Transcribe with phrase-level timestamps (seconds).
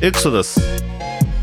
[0.00, 0.60] エクソダス。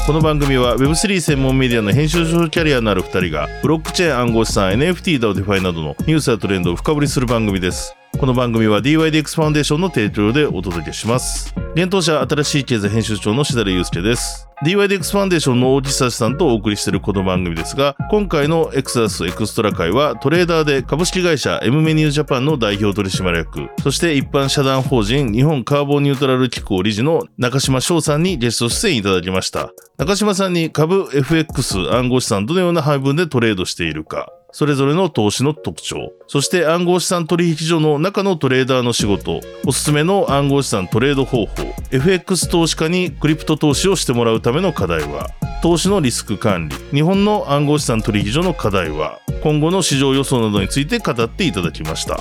[0.05, 7.93] この番組は Web3 専門メディアの編集長キャリアのある2人がブロックチェーン暗号資産 NFT だデファイなどのニュースやトレンドを深掘りする番組です。
[8.17, 11.53] この番組は DYDX ファンデーションの提供でお届けします。
[11.75, 14.47] 幻冬舎あたらしい経済編集長の設楽悠介です。
[14.63, 29.73] DYDX ファンデーションの大木悠さんとお送りしているこの番組ですが今回のエクソダスエクストラ回はトレーダーで株式会社 M メニュージャパンの代表取締役そして一般社団法人日本カーボンニュートラル機構理事の中島翔さんにゲスト出演いただきました。
[29.97, 41.51] 中島さんに株 FX 暗号資産どのような配分でトレードしているかそれぞれの投資の特徴、そして暗号資産取引所の中のトレーダーの仕事、おすすめの暗号資産トレード方法、
[41.91, 45.29] FX 投資家にクリプト投資をしてもらうための課題は、
[45.61, 52.17] 投資のリスク管理、日本の暗号資産取引所の課題は、今後の市場予想などについて語っていただきました。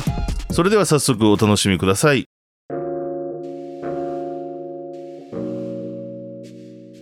[0.51, 2.25] それでは早速お楽しみください。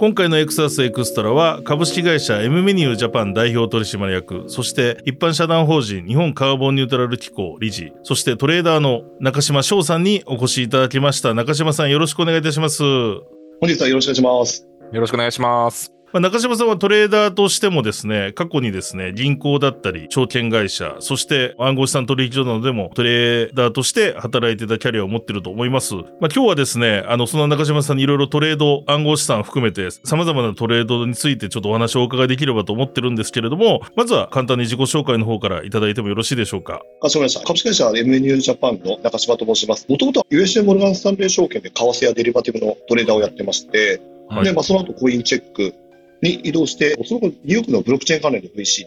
[0.03, 11.35] 今回のエクサスエクストラは株式会社 M メニュージャパン代表取締役、そして一般社団法人日本カーボンニュートラル機構理事、そしてトレーダーの中島翔さんにお越しいただきました。
[11.35, 12.83] 中島さんよろしくお願いいたします。
[12.83, 14.67] 本日はよろしくお願いします。
[14.93, 15.93] よろしくお願いします。
[16.13, 25.95] まあ、中島さんはトレーダーとしてもですね、過去にですね、銀行だったり、証券会社、そして暗号資産取引所などでもトレーダーとして働いてたキャリアを持ってると思います。
[25.95, 36.83] まあ、今日はですね、あの、その中島さんにいろいろトレード、暗号資産含めて様々なトレードについてちょっとお話をお伺いできればと思ってるんですけれども、まずは簡単に自己紹介の方からいただいてもよろしいでしょうか。
[37.01, 37.47] かしこまりました。
[37.47, 39.87] 株式会社 MNU ジャパンの中島と申します。
[39.89, 45.75] もともとは USA モルガンスタンレー証券で為替やデリバティブのトレーダーをやってまして、はい、で、まあ、その後コインチェック、
[46.23, 48.85] に移動して、その後、ニューヨークのブロックチェーン関連の VC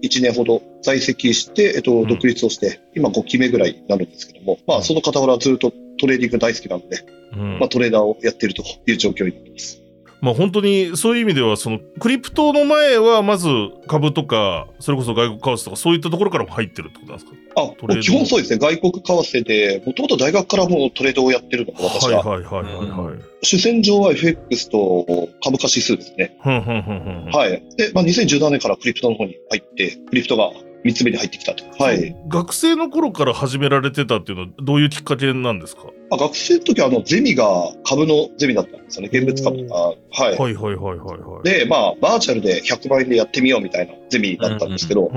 [0.00, 9.82] に1年ほど在籍して、えっと、独立をして、うん、今5期目ぐらいになるんですけども、まあ、その傍らずっとトレーディング大好きなので、うん、まあ、トレーダーをやっているという状況になります。
[10.20, 13.48] まあ本当にそういう意味では、そのクリプトの前はまず
[13.86, 17.36] 株とか、それこそ外国為替とかそういったところからも入ってるってことなんですか？
[17.56, 18.58] あ、基本そうですね。
[18.58, 22.22] 外国為替で、もともと大学からもうトレードをやってるのが私は。
[22.22, 25.06] はいはいはいはい、はい、主戦場は FX と
[25.42, 26.36] 株価指数ですね。
[26.42, 27.76] はい。
[27.76, 30.50] で、まあ2017年からクリプトの方に入って、クリプトが
[30.84, 31.64] 3つ目に入ってきたと。
[31.82, 32.16] はい。
[32.28, 35.82] 学生の頃から始められてたっていうのはどういうきっかけなんですか？
[36.10, 39.10] あ学生の時はあのゼミが株のゼミだったんですよね。
[39.12, 39.74] 現物株とか。
[40.10, 40.38] はい。
[40.38, 41.42] はいはいはいはいはい。
[41.44, 45.16] で、まあ、バーチャルで100万円でやってみようみたいなゼミだったんですけど、い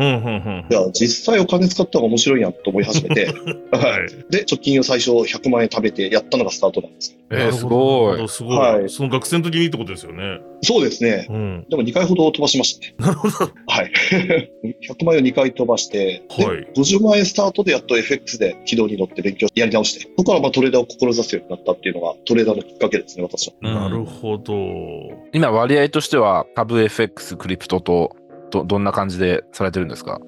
[0.74, 3.28] や、実際お金使った方が面白いやと思い始めて、
[3.72, 4.32] はい。
[4.32, 7.18] で、貯金を最初100万円食べてやったのがスタートなんです。
[7.32, 8.28] えー、すごい。
[8.28, 8.58] すごい。
[8.58, 8.90] はい。
[8.90, 10.40] その学生の時にってことですよね。
[10.64, 11.28] そうですね。
[11.30, 11.66] うん。
[11.70, 12.96] でも2回ほど飛ばしましたね。
[13.00, 13.52] なるほど。
[13.68, 13.92] はい。
[14.90, 16.68] 100万円を2回飛ばして、はい。
[16.76, 23.54] 50万円スタートでやっと FX で軌道に乗って勉強やり直して、そこからまあトレーダーを志すようになったっていうのがトレーダーのきっかけですね、私は。
[23.62, 24.54] なるほど。
[25.34, 28.16] 今割合としては株 FX、クリプトと
[28.52, 30.20] どどんな感じでされてるんですか？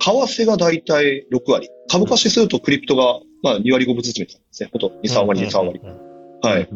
[0.00, 0.10] 為
[0.42, 1.68] 替が大体6割。
[1.90, 4.70] 株価指数とクリプトがまあ2割5分ずつみたいですね。
[4.72, 5.80] ほと2、3割、2、3割。
[6.42, 6.68] はい。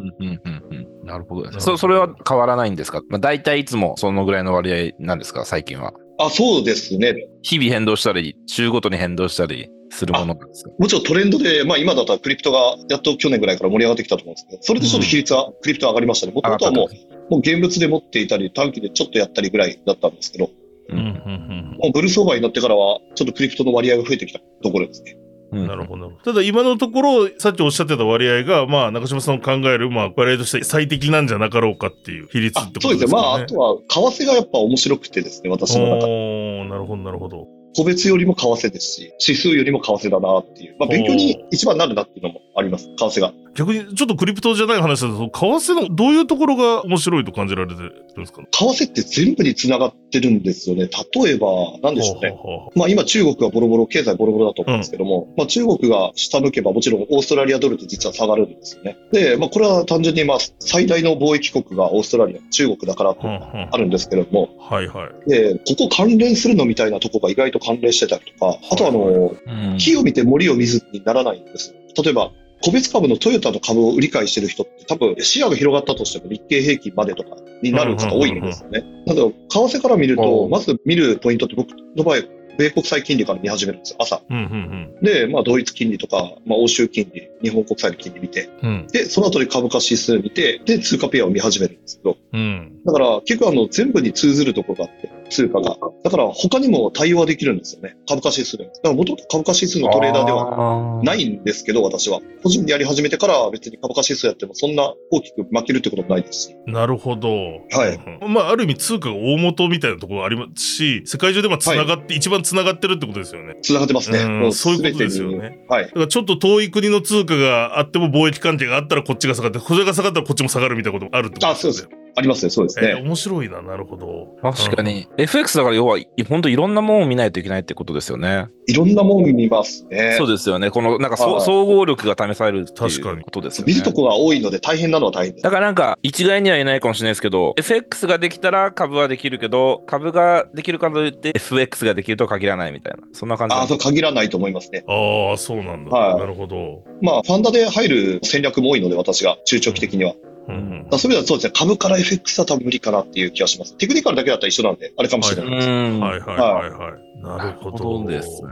[1.03, 1.77] なるほど、ね、そ。
[1.77, 5.93] それは変わらないんですか、まあ、大体いつもそのぐらいの割合なんですか、最近は。
[6.19, 7.15] あ、そうですね。
[7.43, 16.33] 日々変動したり、週ごとに変動したりするものなんですかもちろんトレンドで、まあ今だったらクリプトがやっと去年ぐらいから盛り上がってきたと思うんですけど、それでちょっと比率は、クリプト上がりましたね。
[16.33, 16.89] もともとはも
[17.29, 20.49] う、もう現物で持っていたり、短期でちょっとやったりぐらいだったんですけど、
[20.89, 25.17] うんうんうん、もうブルー相場になってからは、ちょっとクリプトの割合が増えてきたところですね。
[25.51, 26.11] なるほど。
[26.23, 32.89] ただ今のところ、さっきおっしゃってた割合が、まあ、中島さんの考える、まあ、割合として最適なんじゃなかろうかっていう比率ってことですね。
[32.89, 33.11] そうですね。
[33.13, 33.77] まあ、あとは、
[34.11, 36.65] 為替がやっぱ面白くてですね、私の中で。
[36.65, 37.56] なるほど、なるほど。
[37.77, 40.75] 個別よりも為替ですし、指数よりも為替だなっていう。
[40.79, 43.31] まあ、勉強に一番なるなっていうのもあります、為替が。
[43.57, 50.87] 逆に、ちょっとクリプトじゃない話だと、為替のどういうところが面白いと感じられてるんですか、為替って全部に繋がってるんですよね。
[51.15, 51.47] 例えば、
[51.81, 52.29] なんでしょうね。
[52.29, 58.95] はあはあ、まあ今中国がボロボロ、経済ボロボロだと思うんですけども、うん、まあ中国が下向けばもちろんオーストラリアドルって実は下がるんですよね。
[59.11, 65.29] で、まあこれは単純にまあ最大の貿易国がオーストラリア、中国だからってあるんですけれども、はあ、はいはい。
[65.29, 71.73] で、ここ関連するのみたいなとこが意外と関連してたりとか、あとあの、うん、木を見て森を見ずにならないんです。
[72.03, 72.31] 例えば、
[72.61, 78.83] 個別株のトヨタの株を売り買いしてる人って多分視野が広がったとしても日経平均までとかになる方多いんですよね。
[79.05, 82.21] なので、為替から見ると、まず見るポイントって僕の場合、
[82.57, 84.21] 米国債金利から見始めるんですよ、朝。
[84.29, 95.77] うんうんうん、で、まあ、ドイツ金利とか、まあ、欧州金利、日本国債の金利見て、うん、で、その後に株価指数見て、で、通貨ペアを見始めるんですけど、うん、だから、結構あの、全部に通ずるところがあって、通貨が。
[96.03, 97.95] だから他にも対応はできるんですよね。
[98.07, 98.65] 株価指数で。
[98.65, 102.19] だから元々株価指数のトレーダーでははないんですけど、私は。
[102.43, 106.55] 個人でやり始めてから別に株価指数やってもそんな大きく負けるってこともないですし。
[106.65, 107.29] なるほど。
[107.29, 113.57] はいうんまあ、ある意味通貨が大元みたいなところありますし、世界中でまあ繋がって、一番繋がってるってことですよね。
[113.61, 114.19] 繋がってますね。
[114.19, 115.91] うんもそういうことですよねはいだ。
[115.91, 121.89] からちょっと遠い国の通貨があっても貿易関係があったらこっちが下がって、これが下がったらこっちも下がるみたいなこともあるってことあ、そうです。
[122.17, 123.01] ありますね、そうですえーね。
[123.03, 124.35] 面白いな、なるほど。
[124.41, 125.07] 確かに。
[125.17, 128.47] FX だから要は、本当いろんなものを見ないといけないってことですよね。
[128.65, 130.15] いろんなもん見ますね。
[130.17, 130.71] そうですよね。
[130.71, 133.71] この、なんか総合力が試されるって確かにいうことですよね。
[133.71, 135.43] 見るとこが多いので大変なのは大変です。
[135.43, 142.99] だからなんか、一概には言えないかもしれないですけど、FX ができたら株はできるけど、株ができるからといって FX ができるとは限らないみたいな。
[143.13, 144.83] そんな感じなんあ、そう限らないと思いますね。
[144.87, 145.91] ああ、そうなんだ。
[145.91, 146.83] はいなるほど。
[147.01, 150.13] まあ、ファンダで入る戦略も多いので、私が、中長期的には。
[150.13, 153.75] うんうんそういう意味ではそうですね、株から FX は多分無理かなっていう気がします。
[153.77, 155.69] テクニカルだけだったら一緒なんで、あれかもしれないです。
[155.69, 155.99] うん。
[155.99, 157.21] はいはいはいはい。
[157.21, 158.05] なるほど。
[158.05, 158.49] ですね。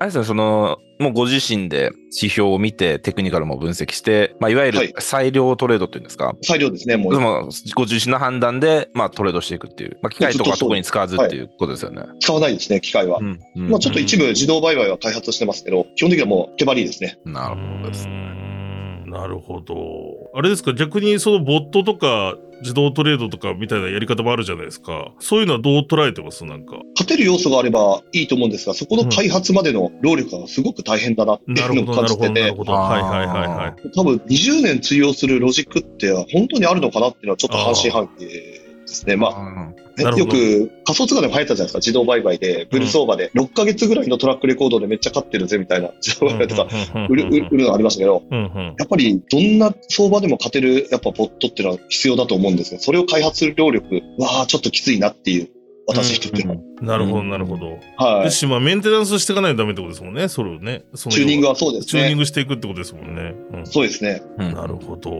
[0.00, 7.12] あれですね、その、もうご自身で指標を見て、テクニカルも分析して、まあ、いわゆはいる裁量トレードっていうんですか、裁量ですね、もう。
[7.12, 9.98] でも、ご自身の判断で、まあ、トレードしていくっていう。
[10.02, 12.02] まあ、機械とか特に使わずっていうことですよね。
[12.20, 13.18] 使わないですね、機械は。
[13.18, 17.18] うんうんまあ、ちょっと一部自動売買は開発してますけど、基本的にはもう手張りですね。
[17.24, 18.47] なるほどですね。
[19.08, 19.74] んなるほど。
[20.34, 25.12] あれですか、逆にそのボットとか自動トレードとかみたいなやり方もあるじゃないですか。
[25.20, 26.44] そういうのはどう捉えてます？
[26.44, 26.76] なんか。
[26.94, 32.72] 勝てる要素があればいいと思うんですが、そこの開発までの労力がすごく大変だなっていうのを感じててる、ほど。
[32.72, 33.90] はいはいはいはい。
[33.94, 38.26] 多分20年通用するロジックって本当にあるのかなっていうのはちょっと半信半疑
[38.88, 39.16] ですね。
[39.16, 46.68] まあ、よく仮想通貨でも流行ったじゃないですか、自動売買で、ブル相場で6ヶ月ぐらいのトラックレコードでめっちゃ勝ってるぜみたいな自動売買とか、
[47.08, 55.48] 売る売るのがありましたけど、うんうんやっぱりどんな相場でも勝てるやっぱボットっていうのは必要だと思うんですが、それを開発する労力はちょっときついなっていう、
[55.88, 56.62] 私一人でも。
[56.82, 57.78] なるほど、なるほど。
[57.96, 58.24] はい。
[58.26, 60.84] よし、まあメンテナンスしていかないとダメってことですもんね、それをね。
[60.94, 61.90] チューニングはそうですね。
[61.90, 63.34] チューニングしていくってことですもんね。
[63.52, 64.22] うんそうですね。
[64.38, 65.10] うんなるほど。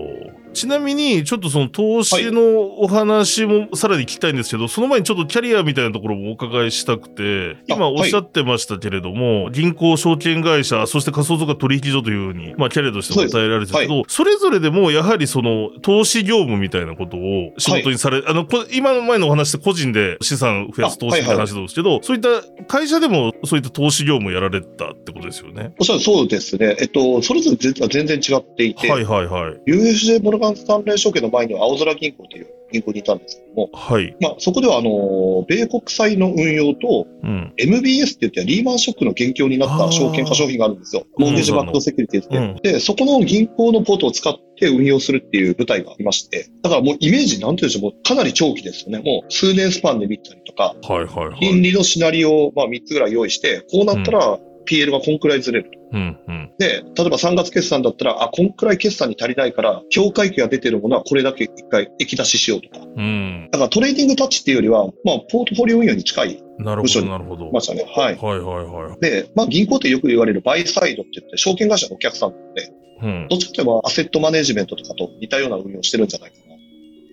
[0.58, 22.28] ちなみに、ちょっとその投資のお話もさらに聞きたいんですけど、その前にちょっとキャリアみたいなところもお伺いしたくて、今あおっしゃってましたけれども、銀行、証券会社、そして仮想通貨取引所というふうに、まあキャリアとして答えられてるけど、それぞれでもやはりその投資業務みたいなことを仕事にされ、あの、こ今の前のお話って個人で資産増やす投資って話なんですけど、そういった
[22.64, 25.72] 会社でもそういった投資業務をやられたってことですよね。
[25.78, 26.76] おっしゃるそうですね。
[26.80, 29.70] えっと、それぞれ実は全然違っていて、はいはいはい。
[29.70, 34.16] UFJ モルガン・スタンレー証券の前には青空銀行という銀行にいたんですけども、はい。
[34.20, 37.52] まあ、そこでは、あの、米国債の運用と、うん。
[37.56, 41.06] MBS って言ってリーマンショックの元凶になった証券化商品があるんですよ。
[41.18, 48.98] Mortgage Backed Security って、うんで、そこの銀行のポートを使って運用するっていう部隊がありまして、だからもうイメージなんていうんでしょう、もうかなり長期ですよね。
[48.98, 51.40] もう数年スパンで見たりとか、はいはいはい。
[51.40, 55.78] 金利のシナリオをまあ3つぐらい用意して、こうなったら PL がこんくらいずれると。
[55.92, 56.52] うんうん。
[56.58, 62.84] で、例えば3月決算だったら、あ、こんくらい決算に足りないから、今回益が出てるものはこれだけ一回益出ししようとか。
[62.96, 63.48] うん。
[63.50, 67.50] だからトレーディングタッチっていうよりは、まあ、ポートフォリオ運用に近いなるほど、なるほど。
[67.52, 67.84] ましたね。
[67.88, 68.16] はい。
[68.16, 69.00] はいはいはい。
[69.00, 73.26] で、まあ、銀行ってよく言われるバイサイドって言って、証券会社のお客さんなので、うん。
[73.30, 76.36] どっちかといえばアセットマネジメントとかと似たような運用をしてるんじゃないか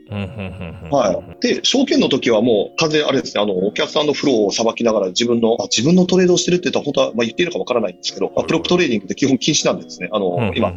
[0.09, 1.41] はい。
[1.41, 10.09] で、証券の時はもう完全にあれですね、あの、お客さんのフローをさばきながら自分の、あ自分のトレードをしてるって言ったら本当は、まあ、言っていいのかわからないんですけど、まあプロップトレーディングって基本禁止なんですね。
[10.11, 10.71] あの、今。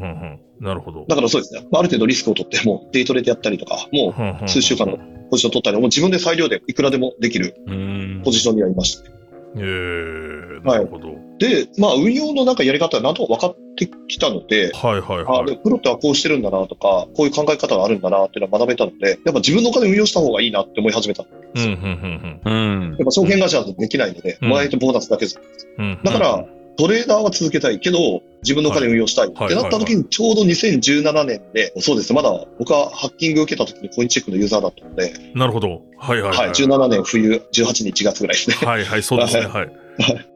[0.61, 1.05] なるほど。
[1.07, 1.61] だからそうですね。
[1.71, 4.15] まあ、ある程度リスクを取って、もうデイトレでやったりとか、も
[4.45, 4.99] う数週間の
[5.31, 9.19] ポジション取ったり、もう自分で裁量でいくらでもできるうんポジションにはいましたね。
[9.57, 11.09] えー、なるほど。
[11.39, 15.59] で、まあ、運用のなんかやり方はなんとか分かってきたので、はいはいあではい。
[15.59, 21.23] プロってはこうしてるんだなとか、こういう考え方があるんだなっていうのは学べたので、やっぱ自分のお金運用した方がいいなって思い始めた。
[21.23, 22.95] やうんうんうんうん。
[22.95, 25.41] っぱ証券会社だとできないので、うんもらえてボーナスだけです。
[25.79, 26.01] うんうん。
[26.03, 26.45] だから、
[26.79, 35.83] トレーダーは続けたいけど、自分のお金運用したいってはいなった時にちょうど2017年で、そうですね、まだ僕はハッキング受けた時にコインチェックのユーザーだったので、なるほど。
[35.99, 38.57] はいはいはい、17年冬、18日1月ぐらいですね。
[38.65, 39.47] はいはい、そうですね。
[39.47, 39.71] はい。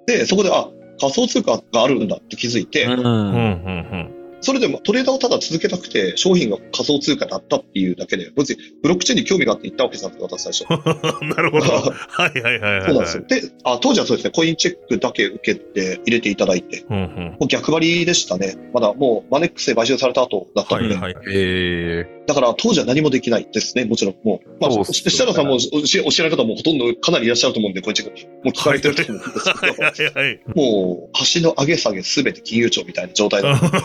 [0.07, 0.69] で、そこで、あ、
[1.03, 4.11] 仮想通貨があるんだって気づいて、うんうんうん。
[4.41, 10.65] それでもトレーダーをただ続けたくて、商品が仮想通貨だったっていうだけで、別にブロックチェーンに興味があって行ったわけじゃなくて、私最初。
[11.27, 11.65] なるほど。
[11.73, 12.83] はいはいはいはい。
[12.87, 13.25] そうなんですよ。
[13.29, 17.37] で、あ当時はそうですね、コインチェックだけ受けて入れていただいて、うんうん。
[17.39, 18.57] もう逆張りでしたね。
[18.73, 21.25] まだもうマネックスで買収された後だったので、はいはい。
[21.29, 24.15] えだから当時は何もできないですね、もちろん。
[24.23, 28.11] もう、まあ、設楽さんもお知られ方もほとんどかなりいらっしゃると思うんで、こっちも
[28.45, 30.41] う聞かれてると思うんですけど、はいはいはい。
[30.55, 33.79] もう、橋の上げ下げすべて金融庁みたいな状態なので、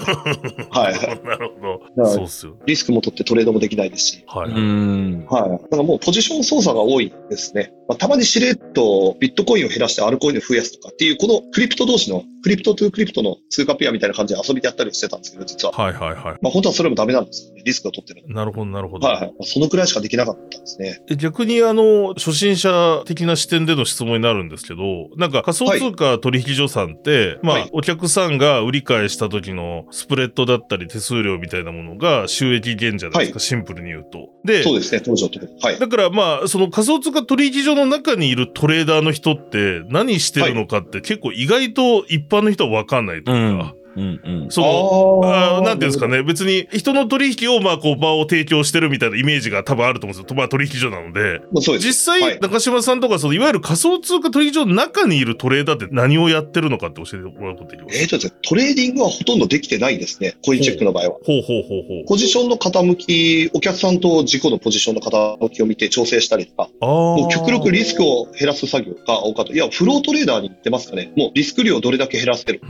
[0.72, 1.26] はい。
[1.26, 1.62] なるほ
[1.96, 2.04] ど。
[2.04, 2.56] はいそうっすよ。
[2.66, 4.52] リスクも取ってトレードもできないですし、はい。
[4.52, 5.26] ん。
[5.26, 5.50] はい。
[5.50, 7.74] だからもうポジション操作が多いですね。
[7.88, 15.74] まあ、たまにしれっとビットコインを減らしてアルコインを増やすとかっていう、このクリプト同士の、クリプトトゥクリプトの通貨ペアみたいな感じで遊びでやったりしてたんですけど、実は。
[15.74, 16.24] はいはいはい。
[16.42, 17.64] まあ本当はそれもダメなんですよね。
[17.66, 18.24] リスクを取ってる。
[18.28, 19.08] なるほどなるほど。
[19.08, 19.30] はいはい。
[19.30, 21.02] まあそのくらいしかできなかったんですね。
[21.10, 34.30] え逆にあの、初心者的な視点での質問になるんですけど、なんか仮想通貨取引所さんって、まあ、はいお客さんが売り買いした時のスプレッドだったり手数料みたいなものが収益源じゃないですか、はシンプルに言うと。
[34.46, 35.52] で、そうですね、当時のところ。
[35.62, 35.80] はい。
[35.80, 44.48] だからまあ、その仮想通貨取引所の中にいるトレーダーの人って何してるのかって結構意外と一般の人はわかんないというか、うんうん。
[44.50, 50.38] その、あなんていうんですかね、別に人の取引をまあこう場を提供してるみたいなイメージが多分あると思うんですよ。
[50.38, 51.42] まあ取引所なので。
[51.52, 51.88] まあそうです。
[51.88, 60.38] 実際、はい中島さんとか、その、いわゆる仮想通貨取引所の中にいるトレーダーって何をやってるのかって教えてもらうことできますえーとですね、トレーディングはほとんどできてないですね。
[60.44, 61.10] コインチェックの場合は。
[61.26, 62.06] ほうほうほうほう。
[62.08, 66.88] ポジションの傾き、お客さんと自己のポジションの傾きを見て調整したりとか、ああ。
[66.88, 69.54] もう極力リスクを減らす作業が多かった。
[69.54, 71.12] いや、フロートレーダーに似てますかね。
[71.16, 72.62] もうリスク量をどれだけ減らせてる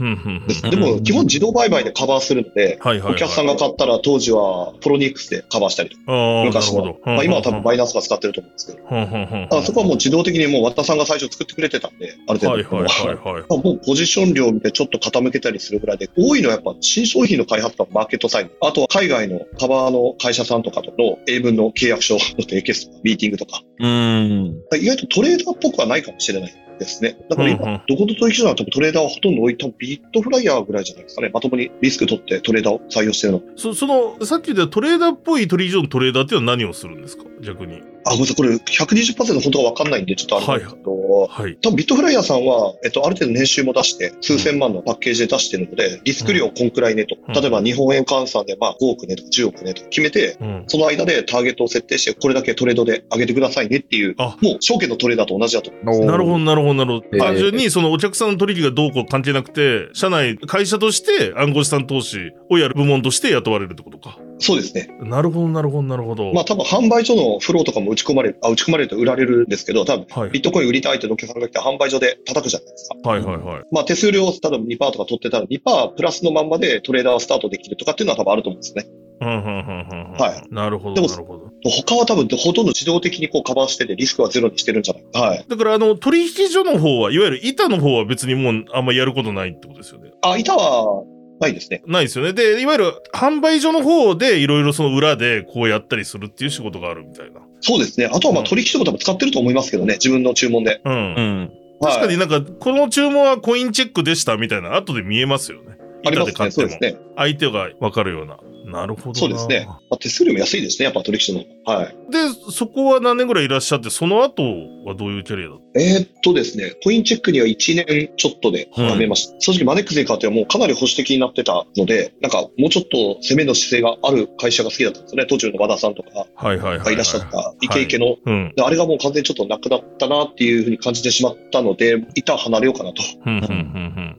[0.46, 0.62] です。
[0.62, 3.14] でも、基本自動売買でカバーするので、はいはいはい。
[3.14, 6.02] お客さんが買ったら当時は Poloniex でカバーしたりとか、
[6.44, 6.98] 昔はほど。。
[7.04, 9.48] まあ今は多分バイナンスが使ってると思うんですけど、ふんふんふん。
[9.50, 12.50] あそこはもう自動的にもう和田さんが最初作ってくれてたんで、ある程度。
[12.50, 13.42] はいはいはいはい。
[13.48, 24.60] まあもうポジション量を見てちょっと傾けたりするぐらいで、多いのはやっぱ新商品の開発とかマーケットサイド、あとは海外のカバーの会社さんとかとの英文の契約書の提携とか、ミーティングとか、うん。
[24.80, 27.16] 意外とトレーダーっぽくはないかもしれないですね。
[27.28, 31.30] だから今、どこと取引所なら多分トレーダーはほとんど多い、多分ビットフライヤーぐらいじゃないですかね。
[31.32, 33.42] まともにリスク取ってトレーダーを採用してるの。
[33.56, 37.24] そ、その、さっき言ったトレーダーっぽい取引所のトレーダーっていうのは何をするんですか？
[37.42, 37.82] 逆に。
[38.04, 38.36] あ、ごめんなさい。
[38.36, 41.56] これ120%本当は分かんないんで、ちょっとあれですけど、はい。
[41.56, 47.16] 多分ビットフライヤーさんは、えっと、ある程度年収も出して、数千万のパッケージで出してるので、リスク量こんくらいねと。
[47.16, 50.64] うん例えば日本円換算で、まあ5億ねとか10億ねとか決めて、うん。
[50.66, 56.00] その間でターゲットを設定して、これだけトレードで上げてくださいねっていう、あもう証券のトレーダーと同じだと思います。
[56.00, 57.06] なるほど、なるほど、なるほど。
[57.12, 64.18] えー単純に、そのお客さんの取引がどうこう関係なくて、社内、会社として暗号資産投資をやる部門として雇われるってことか。
[64.38, 64.88] そうですね。
[65.00, 66.32] なるほど、なるほど、なるほど。
[66.32, 70.30] まあ多分販売所のフローとかも打ち込まれる、あ、打ち込まれると売られるんですけど、多分はい。
[70.30, 73.08] ビットコイン売りたいってのお客さんが来て販売所で叩くじゃないですか。
[73.08, 73.62] はいはいはい。
[73.72, 78.86] まあ手数料を例えば2%とか取ってたら2%プラスのまんまでトレーダーをスタートできるとかっていうのは多分あると思うんですね。
[79.20, 80.12] うん、うん、うん、うん。
[80.12, 80.54] はい。
[80.54, 81.48] なるほど、でもなるほど。
[81.64, 85.20] 他は多分ほとんど自動的にこうカバーしててリスクはゼロにしてるんじゃないか。
[85.20, 85.44] はい。
[85.48, 90.12] だから、あの、取引所の方は、いわゆる板の方は別にもうあんまやることないってことですよね。
[90.22, 91.04] あ、板は
[91.40, 91.82] ないですね。
[91.86, 92.32] ないですよね。
[92.32, 97.40] で、いわゆる販売所の方でいろいろその裏でこうやったりするっていう仕事があるみたいな。
[97.60, 98.06] そうですね。
[98.06, 99.94] あとはまあうん取引所も多分使ってると思いますけどね。
[99.94, 100.80] 自分の注文で。
[100.84, 100.92] うん。
[100.92, 101.38] うん。
[101.40, 105.78] はい確かになんか、この注文はコインチェックでしたみたいな、後で見えますよね。
[106.02, 106.96] 板で買ってもね。
[107.16, 108.38] 相手がわかるような。
[108.68, 109.14] なるほどな。
[109.14, 109.66] そうですね。
[109.66, 110.84] まあ、手数料も安いですね。
[110.84, 111.44] やっぱ取引所の。
[111.64, 111.96] はい。
[112.10, 112.18] で、
[112.52, 114.42] そこは何年ぐらいいらっしゃって、その後
[114.84, 119.40] はどういうキャリアだっえーっとですね、コインチェックには1年ちょっとで辞めました。
[119.40, 125.26] 正直マネックスに変わってはもうかなり保守的になってたので、なんかもうちょっと攻めの姿勢がある会社が好きだったんですよね。
[125.26, 126.86] 途中の和田さんとかたはいはいはい、はい。
[126.86, 128.16] がいらっしゃったイケイケの。
[128.24, 128.52] うん。
[128.56, 133.02] であれがもう完全にちょっとなくなったなっていうふうに感じてしまったので、一旦離れようかなと。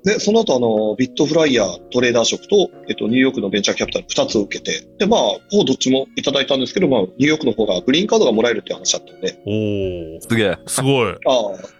[0.03, 10.15] で、その後あの、ビットフライヤートレーダー職と、えっと、ニューヨークのベンチャーキャピタル2つを受けて、で、まあ、ほぼどっちもいただいたんですけど、まあ、ニューヨークの方がグリーンカードがもらえるっていう話だったんで、うん。
[10.15, 10.21] おー。
[10.21, 10.57] すげえ。
[10.67, 11.11] すごい。
[11.11, 11.17] ああ、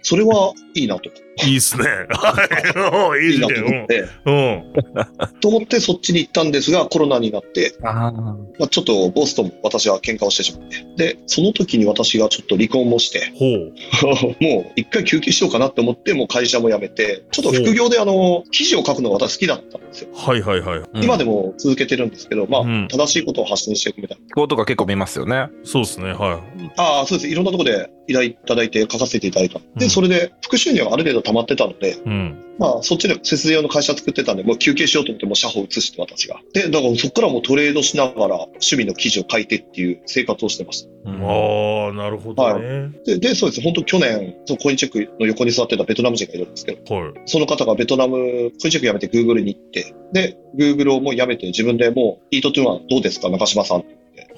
[0.02, 1.10] それはいいなと。
[1.46, 1.84] いいっすね。
[2.10, 3.24] はい。
[3.26, 3.54] いいいいなね。
[3.54, 5.40] と思って、うん。
[5.40, 8.12] と思ってそっちに行ったんですが、コロナになって、ああ。
[8.12, 10.86] まあ、ちょっとボスとも私は喧嘩をしてしまって。
[11.14, 13.72] で、その時に私がちょっと離婚もして、ほう。
[14.44, 20.08] もう一回休憩しようかなって思って、もう会社も辞めて、ちょっと副業であの、記事を書くのが私好きだったんですよ。
[20.14, 20.82] はいはいはい。
[21.02, 24.26] 今でも続けてるんですけど、まあ、うん正しいことを発信していくみたいな。
[24.26, 25.48] 気候とか結構見ますよね。
[25.64, 26.12] そうですね。
[26.12, 26.40] は
[26.76, 27.28] ああ、そうです。
[27.28, 29.58] いろんなところで依頼いただいて書かせていただいた。
[29.76, 32.00] で、うんそれで副収入がある程度溜まってたので、い。
[32.04, 32.56] うん。
[32.58, 36.40] まあ、そっちで節税用の会社作ってたんで、もう休憩しようと思って、もう社保移して私が。
[36.52, 40.90] で、だからそこからもうトレードしながら趣味の記事を書いてっていう生活をしてました。
[41.10, 42.90] うんああ、なるほどね。
[43.06, 43.62] で、でそうです。
[43.62, 47.12] 本当去年、そのコインチェックの横に座ってたベトナム人がいるんですけど、はい。
[47.24, 53.84] その方がベトナム、コインチェック辞めて Google に行って、で、Google をもう辞めて自分でもう、イートトゥーはどうですか、中島さん。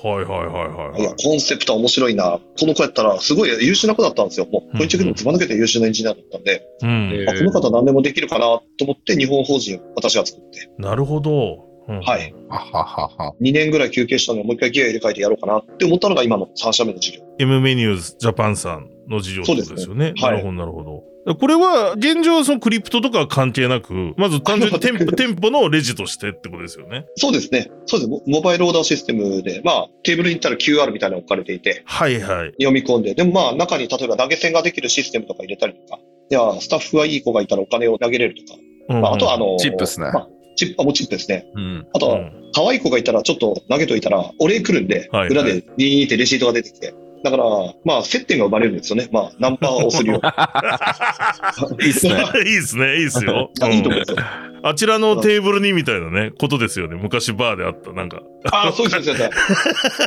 [0.03, 1.23] はいはいはいはいいやはい。
[1.23, 2.41] コンセプトは面白いな。
[2.59, 4.47] この子やったら、すごい優秀な子だったんですよ。
[4.47, 7.27] もう、コインチェックでもずば抜けて優秀なエンジニアだったんで、うん。
[7.27, 8.47] この方何でもできるかな
[8.79, 10.69] と思って、日本法人を私が作って。
[10.79, 11.69] なるほど。
[11.89, 12.35] うんはい。
[12.49, 13.35] はははは。
[13.41, 17.23] 2年ぐらい休憩したので、もう一回ギア入れ替えてやろうかなって思ったのが今の3社目の事業。
[17.39, 20.07] M メニューズジャパンさんの事業ってことですよね。
[20.07, 21.12] そうですねはいなるほど、なるほど。
[21.39, 27.05] これは、現状はそのクリプトとかは関係なく、まず単純に 店舗店舗のレジとしてってことですよね。
[27.17, 27.71] そうですね。
[27.87, 28.11] そうです。
[28.11, 32.53] モモバイルオーダーシステムで、まあ、テーブルに行ったら QR みたいなの置かれていて、はいはい。
[32.61, 36.01] 読み込んで、でもまあ、中に例えば投げ銭ができるシステムとか入れたりとか、
[36.31, 41.47] いや、スタッフがいい子がいたらお金を投げれるとか、うんまあ、あとはあの、チップっすねまあ、チップ、あ、もうチップですね。
[41.55, 41.87] うん。
[41.95, 46.95] あとは、うん可愛い子がいたらちょっと投げといたら、お礼来るんで、はいはい裏でニーってレシートが出てきて。
[47.23, 47.45] だから、
[47.85, 49.09] まあ、接点が生まれるんですよね。
[49.13, 51.85] まあ、ナンパをするように。
[51.87, 52.15] いいっすね。
[52.39, 53.51] いいですね、 いいですよ。
[53.61, 54.25] あいいと思うんですよ。
[54.65, 56.97] あちらのテーブルにみたいなね、ことですよね。
[57.01, 58.23] 昔バーであった、なんか。
[58.45, 59.31] ああ、そうです、そうです。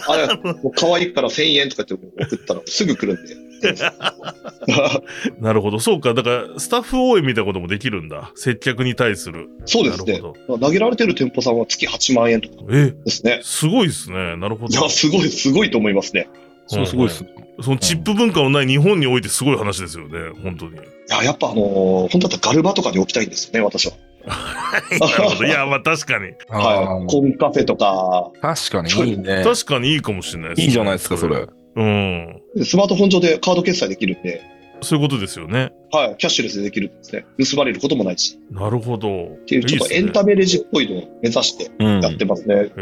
[0.08, 2.06] あれ、もう可愛いから1000円とかって送
[2.36, 3.36] ったらすぐ来るんで。
[5.40, 5.80] なるほど。
[5.80, 6.14] そうか。
[6.14, 8.32] だから、スタッフ応援みたいなこともできるんだ。
[8.36, 9.50] 接客に対する。
[9.66, 10.22] そうですね。
[10.48, 13.40] 投げられてる店舗さんは月8万円とかえ、ですね。
[13.44, 14.36] すごいですね。
[14.38, 14.78] なるほど。
[14.78, 16.28] いや、すごい、すごいと思いますね。
[16.68, 17.26] そう、すごいっす。
[17.62, 20.20] そのチップ文化のない日本においてすごい話ですよね。
[20.44, 20.74] 本当に。
[20.74, 20.78] い
[21.10, 23.94] や、やっぱあのー本当だったらガルバとかで置きたいんですよね、私は。
[24.26, 25.46] なるほど。
[25.46, 26.34] いや、 まあ確かに。
[26.50, 27.08] はい。
[27.08, 29.44] コンカフェとか、確かにいいね。
[29.44, 31.48] 確かにいいかもしれないいいじゃないですか、それ。。
[31.76, 32.42] うん。
[32.64, 34.42] スマートフォン上でカード決済できるんで、
[34.86, 35.74] そういうことですよね。
[35.92, 37.26] はい、キャッシュレスでできるんですね。
[37.44, 38.40] 盗まれることもないし。
[38.52, 39.26] なるほど。
[39.26, 42.02] っていう、ちょっとエンタメレジっぽいのを目指してうん。
[42.02, 42.56] やってますね。
[42.56, 42.80] え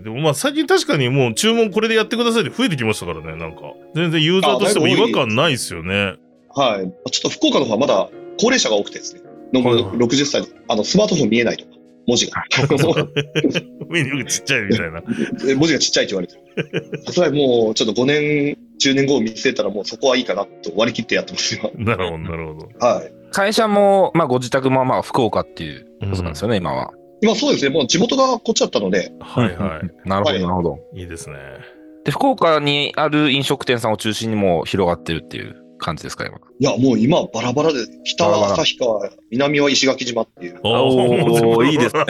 [0.00, 3.60] ー、でもまあ最近確かにもう注文これでやってくださいって増えてきましたからね、なんか。
[3.94, 6.14] 全然ユーザーとしても違和感ないですよね。
[6.54, 7.10] はい。
[7.10, 9.20] ちょっと福岡の方はまだ高齢者が多くてですね。
[9.52, 11.75] のはいはい60歳で、あの、スマートフォン見えないとか、
[12.06, 12.44] 文字が。
[13.88, 15.02] メニューがちっちゃいみたいな。
[15.56, 17.02] 文字がちっちゃいって言われてる。
[17.04, 21.70] さすがにもう、ちょっと5年、10年後を見据えたらもうそこはいいかなと割り切ってやってますよ。
[21.76, 22.86] なるほど、なるほど。
[22.86, 23.12] はい。
[23.32, 26.92] 会社も、まあ、ご自宅も、まあ、福岡っていうことなんですよね、今は。
[27.22, 29.90] 今そうですね、もう地元がこっちだったので、はいはうん。
[30.08, 30.78] なるほど、はいなるほど。
[30.94, 31.00] い。
[31.00, 31.36] いいですね。
[32.04, 36.36] で、福岡にある飲食店さんを中心にもう広がってるっていう感じですか、今。
[36.36, 42.04] いや、もう今バラバラで、北は旭川、南は石垣島っていう、おーいいですね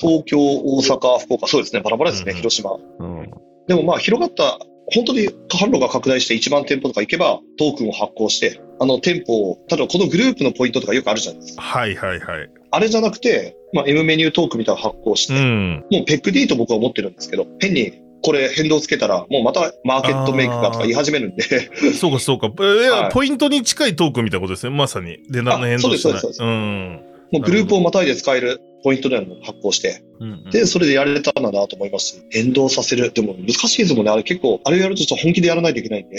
[0.00, 2.72] 東京、大阪、福岡、そうですね、バラバラですね、うん広島。
[2.72, 2.80] う。
[2.98, 3.30] うん。
[3.66, 4.58] でもまあ広がった、
[4.92, 11.62] 本当に販路が拡大して1万店舗とか行けば、トークンを発行して、あの店舗を、例えばこのグループのポイントとかよくあるじゃないですか。
[11.62, 12.50] はいはいはい。
[12.70, 15.84] あれじゃなくて、まあ M メニュートークみたいなのを発行して、うん。
[15.90, 17.92] もうペック D と僕は思ってるんですけど、変に
[18.24, 21.44] これ変動つけたら、もうまたマーケットメイクがとか言い始めるんで、
[21.94, 22.50] そうかそうか。
[22.58, 24.74] えはいポイントに近いトークみたいなことですね。
[24.74, 25.18] まさに。
[25.28, 25.94] で、何の変動しない。
[25.96, 27.00] あそうですそうですうん。
[27.32, 33.12] もうグループをまたいで使えるポイントでの発行して、うんで、それでやれたんだなと思いますし、変動させる。
[33.12, 34.10] でも難しいですもんね。
[34.10, 36.16] あれ結構、あれやるとちょっと本気でやらないといけないんで、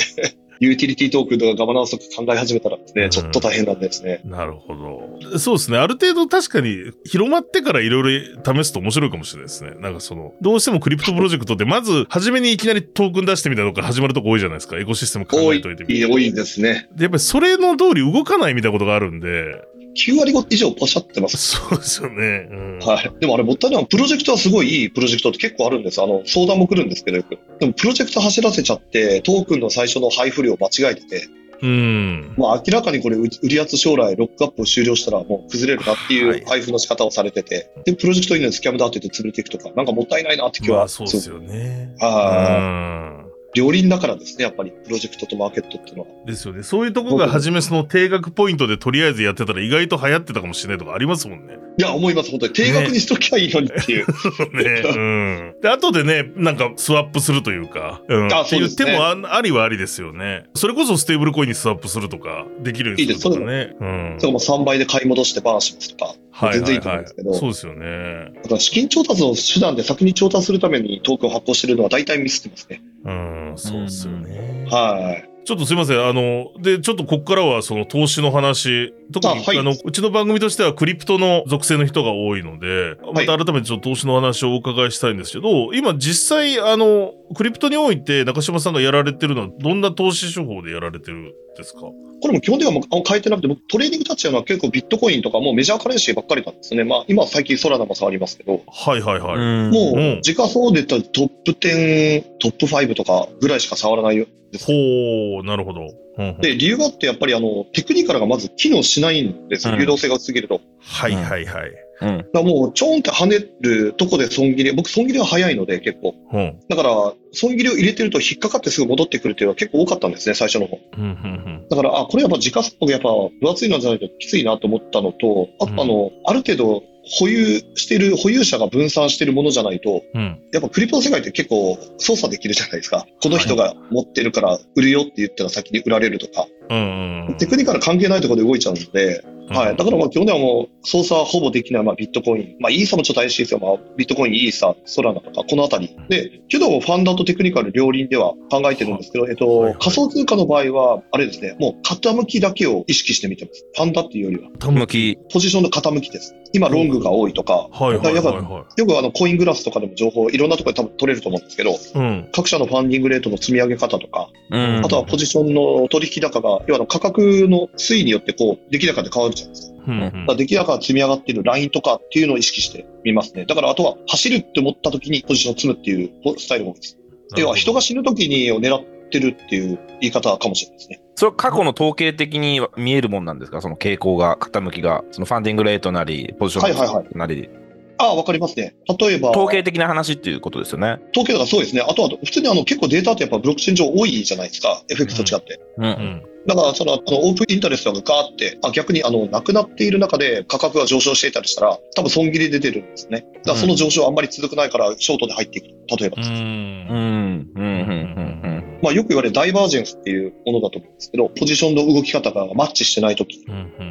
[0.60, 4.22] ユーティリティトークンとかガバナンスとか考え始めたらですね、うんちょっと大変なんですね。
[4.26, 5.40] なるほど。
[5.40, 5.78] そうですね。
[5.78, 9.72] ある程度確かに広まってからいろいろ試すと面白いかもしれないですね。
[9.80, 14.78] なんかその、どうしてもクリプトプロジェクトってまず初めにいきなりトークン出してみたいなとこから始まるとこ多いじゃないですか。
[14.78, 16.10] エコシステム考えといてみたいな。
[16.10, 16.90] 多いですね。
[16.96, 19.62] でやっぱりそれの通り動かないみたいなことがあるんで、
[19.96, 21.38] 9割以上ポシャってます。
[21.38, 22.48] そうですよね。
[22.52, 22.80] うん。
[22.80, 23.12] はい。
[23.20, 26.02] でもあれもったいないプロジェクトはすごいいいプロジェクトって結構あるんです。
[26.02, 27.38] あの、相談も来るんですけどよく。
[27.60, 31.28] でもプロジェクト走らせちゃって、トークンの最初の配布量間違えてて、
[31.62, 32.34] うん。
[32.38, 41.94] もう明らかにこれ売売り圧将来ロックアップを終了したらもう崩れるなっていはいう配布の仕方をされてて、で、プロジェクトにスキャムだって言って潰れていくとか、なんかもったいないなって気は、まあそうですよね。
[42.00, 43.35] はうん。
[43.56, 46.08] 両輪だからですね、やっぱりプロジェクトとマーケットっていうのは。
[46.26, 46.62] ですよね。
[46.62, 51.58] そういうとこが初めその定額ポイントでとりあえずやってたら意外と流行ってたかもしれないとかありますもんね。
[51.78, 52.54] いや、思います、本当に。
[52.54, 54.06] 定額にしときゃいいのにっていう。
[54.54, 54.84] ね。
[54.86, 55.56] うん。
[55.62, 58.34] で、後でね、なんかスワップするというか、うん。
[58.34, 60.44] あそうですね手もあありはありですよね。
[60.54, 63.76] それこそステーブルコインにスワップするとか、できるようにするとかね。
[63.80, 64.16] うん。
[64.20, 66.16] それも3倍で買い戻してバーンしますとか。
[66.36, 67.34] はい全然いいとはいはい思うんですけど。
[67.34, 68.32] そうですよね。
[68.36, 72.82] だから資金調達の手段で先に調達するためにトークンを発行してるのは大体ミスってますね。
[73.06, 74.68] うん、そうですよね。
[74.70, 75.35] はい。
[75.46, 76.00] ちょっとすいません。
[76.04, 91.82] あの、で、ちょっとここからはその投資の話、特にあ、あはいの、うちの番組としてはクリプトの属性の人が多いので、まはいた改めてちょっと投資の話をお伺いしたいんですけど、今実際、あの、クリプトにおいて中島さんがやられてるのは、どんな投資手法でやられてるんですか？
[91.82, 91.94] こ
[92.30, 96.84] れも基本的にはもうあ変えてなくて、僕トレーニング立ち会うのは結構ビットコインとかもうメジャーカレンシーばっかりなんですね。
[96.84, 99.36] まあ今は最近ソラナも触りますけど、はいはいはい。
[99.36, 104.26] うんもう時価総で言ったらトップ10、トップ5とかぐらいしか触らないよ。
[104.52, 105.82] ですほう、なるほど。
[106.18, 109.74] うんうんで、理由があってやっぱりあの、テクニカルがまず機能しないんですよ。
[109.74, 110.62] うん流動性が薄すぎると。
[110.80, 111.72] はいはいはい。
[112.02, 112.26] うん。
[112.34, 116.16] だもうちょんって跳ねるとこで損切り、僕損切りは早いので結構。
[116.32, 116.60] うん。
[116.68, 120.80] だから、損切りを入れてると引っかかってすぐ戻ってくるっていうのは結構多かったんですね、最初の方。
[120.98, 130.42] うんうんだから、あ、これやっぱ時価総がやっぱ分厚いのじゃないときついなと思ったのと、あとあの、ある程度、保有してる、保有者が分散してるものじゃないと、うん。
[130.52, 133.06] やっぱクリプトの世界って結構操作できるじゃないですか。
[133.22, 137.38] この人が持ってるから売るよって言ったら先に売られるとか、うんうん。
[137.38, 139.76] テクニカル関係ないところで動いちゃうので、はい。
[139.76, 142.56] だからまあ基本ではもう操作ほぼできないまあビットコイン。
[142.60, 143.60] まあイーサもちょっと怪しいですよ。
[143.60, 145.96] まあビットコイン、イーサ、ソラナとか、このあたり。
[146.10, 153.66] で、けどファンダとテクニカル両輪では考えてるんですけど、えっと、はいはい仮想通貨の場合は、あれですね、もう傾きだけを意識して見てます。
[153.76, 155.18] ファンダっていうよりは、た向き。
[155.32, 156.36] ポジションの傾きです。
[156.54, 161.76] 今ロングが多いとか、はいよくあのコイングラスとかでも情報いろんなところで多分取れると思うんですけど、い。
[161.94, 162.30] うん。
[162.32, 164.82] 各社のファンディングレートの積み上げ方とか、うん。
[164.86, 169.76] あとはポジションの取引高が、要はあの価格の推移によってこう、出来高で変わるじゃないですか。
[169.88, 173.46] うんだから出来高が積み上がっているラインとかっていうのを意識してみますね。
[173.46, 176.98] だからあとは走るって思った時にポジションを積むっていうスタイルも多いです。
[177.38, 181.02] 要は人が死ぬ時にを狙ってるっていう言い方かもしれないですね。
[181.16, 183.62] それは過去の統計的に見えるもんなんですか？
[183.62, 185.04] その傾向が、傾きが。
[185.12, 187.50] そのファンディングレートなり、ポジションはいはいはいなり。
[187.98, 188.76] ああ、わかりますね。
[189.00, 190.98] 例えば、統計的な話っていうことですよね。
[191.16, 191.82] 統計とかそうですね。
[191.82, 194.84] あとは普通にあの結構データってやっぱブロックチェーン上多いじゃないですか。
[194.90, 195.54] FX と違って。
[195.78, 195.82] う。
[195.82, 196.24] うんん。
[196.48, 203.26] だから、その、オープンインタレストがガーって、あ、逆にあの、なくなっている中で価格が上昇していたりしたら、多分損切りで出てるんですね。
[203.38, 205.68] だからその上昇あんまり続くないから、ショートで入っていく。
[206.00, 206.26] 例えばう。
[206.26, 206.32] うん。
[206.32, 207.56] うん。
[207.56, 207.62] うん。
[207.62, 208.80] うん。
[208.84, 213.44] まあよく言われるダイバージェンスっていうものだと思うんですけど、ポジションの動き方がマッチしてない時。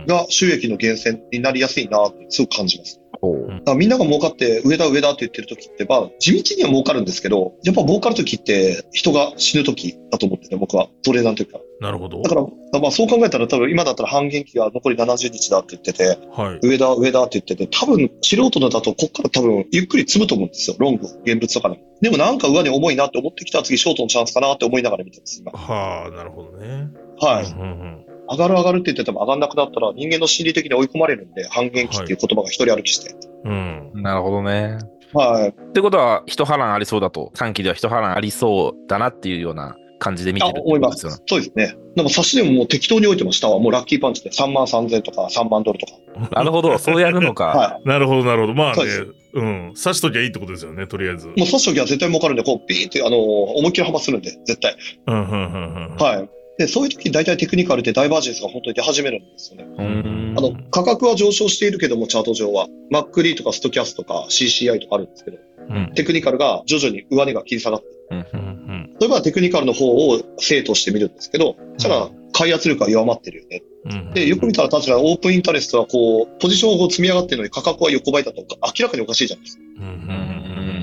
[0.06, 3.00] が収益の源泉になりやすいなってすごく感じます。
[3.24, 11.60] ほうだからみんなが儲かって上だ上だって言ってる時って、まあ地道には儲かるんですけど、やっぱ儲かる時って人が死ぬ時だと思ってて、僕はトレーダーというか。
[11.80, 12.28] なるほどだ。
[12.28, 12.42] から、
[12.80, 16.58] まあそう考えたら多分今だったら半減期が残り70日だって言ってて、はい。
[16.62, 20.76] 上だ上だって言ってて、多分素人のだとこっから多分ゆっくり積むと思うんですよ。
[20.78, 21.82] ロング、現物とかでも。
[22.00, 25.52] でもなんか上に重いなって思ってきたら次ショートのチャンスかなって思いながら見てます、今。
[25.52, 26.88] はあ、なるほどね。
[27.20, 27.44] はい。
[27.44, 27.64] うんう
[28.10, 33.14] ん上がる上がるって言ってても上がんなくなったら人間の心理的に追い込まれるんで、半減期っていう言葉が一人歩きして。
[33.44, 33.90] うん。
[33.94, 34.02] うん。
[34.02, 34.78] なるほどね。
[35.12, 35.48] はい。
[35.48, 41.18] ってことは、一波乱ありそうだと、短期では一波乱ありそうだなっていうような感じで見てあ、る思いますすよね。。
[41.26, 41.76] そうですね。
[41.94, 43.58] でも差しでももう適当に置いてましたわ。
[43.58, 45.92] もうラッキーパンチで3万3000とか3万ドルとか。
[46.30, 47.46] なるほど、そうやるのか。
[47.54, 48.54] はなるほど、なるほど。
[48.54, 49.74] まあねそうん。
[49.74, 51.28] 刺しときゃいいってことですよね、とりあえず。
[51.34, 51.38] い。
[51.38, 54.76] もう差し時は絶対儲かるんで、こうビーってあの、思いっきり幅するんで、絶対。
[55.06, 55.96] うん、うん、うん、うん。
[55.96, 56.28] はい。
[56.58, 60.34] で、そういう時に大体テクニカルでダイバージェンスが本当に出始めるんですよね。
[60.36, 62.68] あの、価格は上昇しているけども、チャート上は。
[62.92, 65.38] MacD とかストキャスとか CCI とかあるんですけど、
[65.68, 65.92] うん。
[65.94, 73.62] テクニカルが徐々に上値が切り下がって、うんうテクニカルの方を正として見るんですけど、そしたら買い圧力が弱まってるよね。
[73.86, 74.14] うん。
[74.14, 79.64] で、よく見たら確かにオープンインタレストはこう、ポジションを積み上がってるのに価格は横ばいだと明らかにおかしいじゃないですか。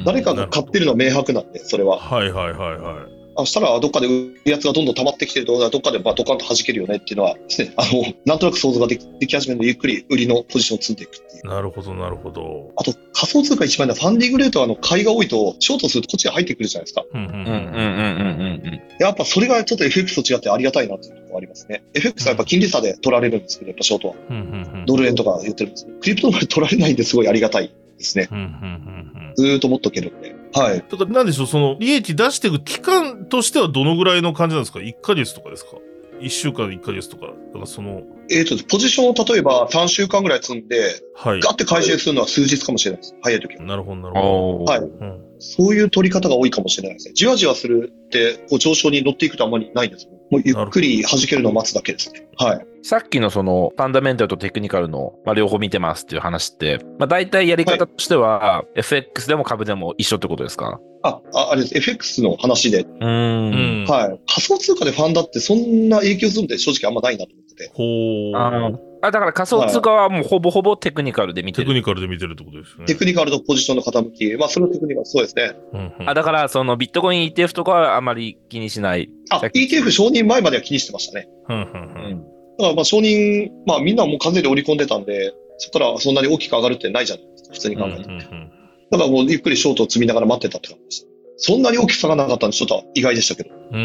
[0.06, 2.00] 誰かが買ってるのは明白なんで、それは。
[2.00, 3.11] はい、はい、はい、はい。
[3.36, 11.48] あしたらどっかで売るやつがどんどん溜まってきてると、どっかでまあドカンと弾けるよねっていうのはですね、あの、なんとなく想像ができでき始めるので、ゆっくり売りのポジションを積んでいくっていう。
[11.48, 12.72] なるほど、なるほど。
[12.76, 17.06] あと、仮想通貨一番いいのはファンディングレートはあの、買いが多いと、ショートするとこっちが入ってくるじゃないですか。
[17.14, 21.84] うん、うん、うんうんうんうんうんやっぱそれがちょっと FX と違ってありがたいなっていうところありますね。
[21.96, 24.16] FX はやっぱ金利差で取られるんですけど、やっぱショートは。
[24.30, 24.86] うん、うん。
[24.86, 28.28] ドル円とか言ってるんですけど、クリプトの場合取られないんですごいありがたいですね。
[28.32, 29.34] うん、うん、うん。
[29.36, 30.41] ずーっと持っとけるんで。
[30.54, 30.84] はい。
[30.90, 35.72] だから、なんでしょう、その、利益出していく期間としてはどのぐらいの感じなんですか ?1 ヶ月とかですか
[36.20, 37.28] ?1 週間1ヶ月とか。
[37.28, 41.40] だからその、えっ、と、ポジションを例えば3週間ぐらい積んで、はい。
[41.40, 43.16] ガッて回収するのは数日かもしれないです。
[43.22, 43.64] 早い時は。
[43.64, 44.22] なるほど、なるうん。
[44.22, 44.88] ほおーはいど。
[44.88, 45.22] うん。
[45.40, 47.14] そういう取り方が多いかもしれないですね。
[47.16, 50.12] じわじわするって、こう上昇に乗っていくとあんまりないんですよ。
[50.32, 52.26] もうゆっくり弾けるのを待つだけですね。
[52.38, 52.66] はい。
[52.84, 60.80] さっきのそのファンダメンタルとテクニカルの、まあ、両方見てますっていう話って、まあ、大体やり方としては、FX でも株でも一緒ってことですか？
[61.04, 61.78] あ、ああれです。
[61.78, 62.82] FX の話で。
[62.82, 63.82] うーん。
[63.82, 63.86] うん。
[63.88, 64.22] はい。
[64.26, 67.72] 仮想通貨でファンダってそんな影響するんで正直あんまないなと思ってて。
[67.74, 68.80] ほあう。
[69.02, 71.68] あだから仮想通貨はもうほぼほぼテクニカルで見てる。
[71.68, 72.86] テクニカルで見てるってことですね。
[72.86, 74.38] テクニカルとポジションの傾き。
[74.38, 75.54] まあ、それはテクニカル、そうですね。
[75.74, 79.10] うんうんあだからそのビットコイン ETF とかはあまり気にしない。
[79.30, 81.28] あ、ETF 承認前までは気にしてましたね。
[81.50, 82.24] うんうんううんん。
[82.58, 88.04] だからまあ承認、まあみんなはもう完全に織り込んでたんで、そこからそんなに大きく上がるってないじゃないですか、普通に考えて。
[88.04, 88.52] うんうん
[88.92, 91.08] だからもうゆっくりショートを積みながら待ってたって感じです。
[91.38, 93.56] そんなに大きく下がらなかったんで、ちょっと意外でしたけど。
[93.72, 93.82] うんう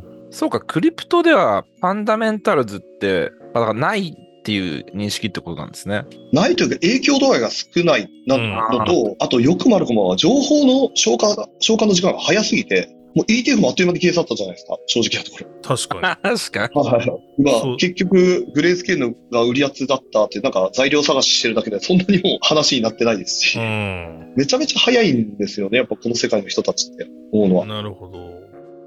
[0.00, 6.04] んそうか、クリプトではファンダメンタルズって、あだからないっていう認識ってことなんですね。
[6.32, 15.46] ないというか影響度合いが少ないなのと、あとよくも悪くも情報の消化が、消化の時間が早すぎて、もう ETF もあっという間に消え去ったじゃないですか、正直なところ。
[15.62, 16.80] 確か確かに。
[16.82, 17.06] はいはい。
[17.06, 23.64] そう今、結局、グレースケールが売りやつだったって、なんか材料探ししてるだけで、そんなにもう話になってないですし、に。
[23.64, 24.32] うん。
[24.36, 27.66] めちゃめちゃ早いんですよね、やっぱこの世界の人たちって思うのは。
[27.66, 28.18] なるほど。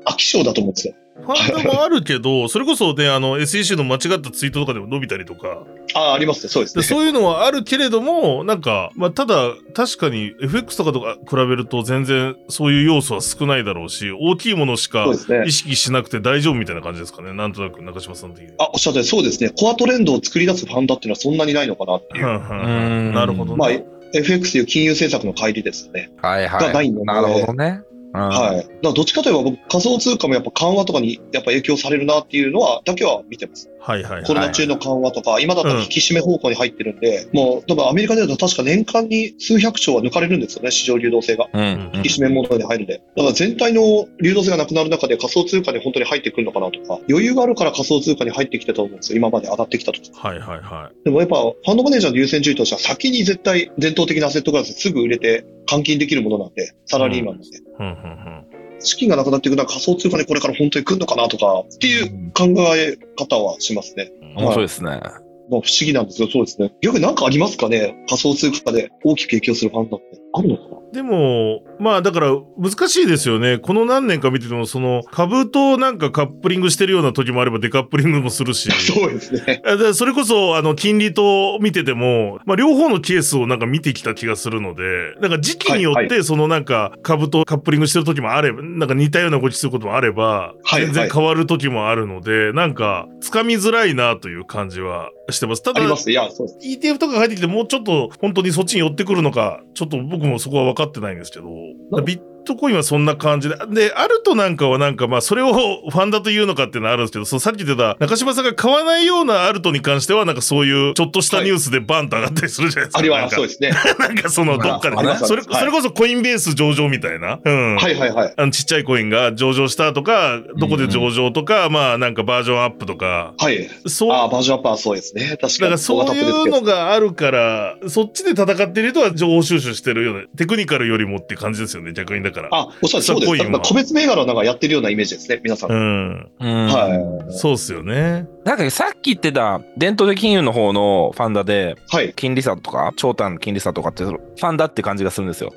[0.06, 0.94] 飽き性だと思うんですよ。
[1.36, 5.64] ファンダもあるけど、それこそね、あの、SEC の間違ったツイートとかでも伸びたりとか、
[5.94, 6.50] あ、ありますね。
[6.50, 6.82] そうですね。
[6.82, 15.08] でそういうのはあるけれども、なんか、まあ、ただ、確かに FX とかとか比べると全然そういう要素は少ないだろうし、大きいものしか
[15.46, 15.52] 意。
[15.58, 17.34] 識しなくて大丈夫みたいな感じですかね。
[17.34, 18.52] なんとなく中島さん的に。
[18.60, 19.52] あ、おっしゃってそうですね。
[19.58, 23.12] コアトレンドを作り出すファンダっていうのはそんなにないのかなっていう。
[23.12, 23.58] なるほどね。
[23.58, 23.70] まあ、
[24.14, 26.12] FX という金融政策の乖離ですね。
[26.22, 26.60] はいは。
[26.60, 27.82] がないいのでなるほどね。
[28.14, 28.68] はい。
[28.82, 33.70] どっちかといえば僕仮想通貨もやっぱ緩和とかにやっぱ影響されるなっていうのは、だけは見てます。
[33.80, 34.24] はいはいはい。
[34.24, 41.48] コロナ中の緩和とか、今だったら引き締め方向に入ってるんで、もう、多分アメリカでだと確か年間に数百兆は抜かれるんですよね、市場流動性が。
[41.54, 41.92] うん。
[41.96, 43.02] 引き締めモードに入るんで。
[43.16, 49.18] だから全体の流動性がなくなる中で仮想通貨に本当に入ってくるのかなとか、余裕があるから仮想通貨に入ってきてたと思うんですよ。
[49.18, 50.28] 今まで上がってきたとか。
[50.28, 57.58] はいはいはでもやっぱファンドマネージャーの優先順位としては先に絶対伝統的なアセットクラスすぐ売れて換金できるものなんで、サラリーマンなんで。
[57.58, 57.62] い。
[57.80, 64.12] うんうんうん資金がなくなっていくのは仮想通貨にこれから本当に来るのかなとかっていう考え方はしますね。
[64.36, 64.90] 面白いですね。
[64.90, 65.02] まあ
[65.50, 66.74] 不思議なんですけど、そうですね。
[66.82, 67.96] 逆になんかありますかね？
[68.10, 70.20] 仮想通貨で大きく影響するファンドって。
[70.38, 70.78] あるのかな？
[70.94, 73.58] でも、まあだから難しいですよね。
[73.58, 78.72] この何年か見てても、その株となんかカップリングしてるような時もあればデカップリングもするし。
[78.72, 79.62] そうですね。
[79.94, 84.84] それこそ、あの、金利と見てても、まあ、両方のケースをなんか見てきた気がするので、
[85.20, 95.64] なんか時期によはいって、そのなんか株とカップリングしてる時もあれば、なんか似たような動きすることもあれば、はい全然変わる時もあるので、なんか、つかみづらいなという感じはしてます。
[95.64, 95.82] ただ。
[95.82, 101.48] ETF とか入ってきてもうちょっと本当にそっちに寄ってくるのか、ちょっと僕もそこは分かってないんですけど、
[101.92, 105.54] なビットコインはそんな感じで、で、アルトなんかはなんかまあそれを
[105.90, 113.12] ファンだというのかっていうのはあるんですけど、そのさっき言ってた中島さんが買わないようなアルトに関してはなんかそういうちょっとしたニュースでバンと上がったりするじゃないですか。
[113.12, 113.72] は、なんかそうですね。
[114.00, 117.40] なんかそのどっかでそれ、はいそれこそコインベース上場みたいな。
[117.44, 117.76] うん。
[117.76, 118.34] はいはいはい。
[118.36, 123.70] あのちっちゃいコインが上場したとか、どこで上場とか、まあなんかバージョンアップとか、はい。
[123.86, 125.38] そうああ、バージョンアップはそうですね。
[125.40, 125.60] 確かに。
[125.60, 132.37] だからそういうのがあるから、そっちで戦ってる人は情報収集してるような、テクニカルよりもっていう感じですよね、逆にだから。
[132.52, 133.28] あ、おっしゃるそうです。
[133.28, 135.72] コインはなんか個別銘柄なんかやってるようなイメージですね、皆さん。
[135.72, 136.32] うん。
[136.40, 136.68] うん。
[136.68, 137.34] はい。
[137.34, 138.28] そうっすよね。
[138.46, 142.14] なんかさっき言ってた伝統的金融の方のファンダで、はい。
[142.16, 145.54] 金利差とか、長短金利差とかって、ファンダって感じがするんですよ。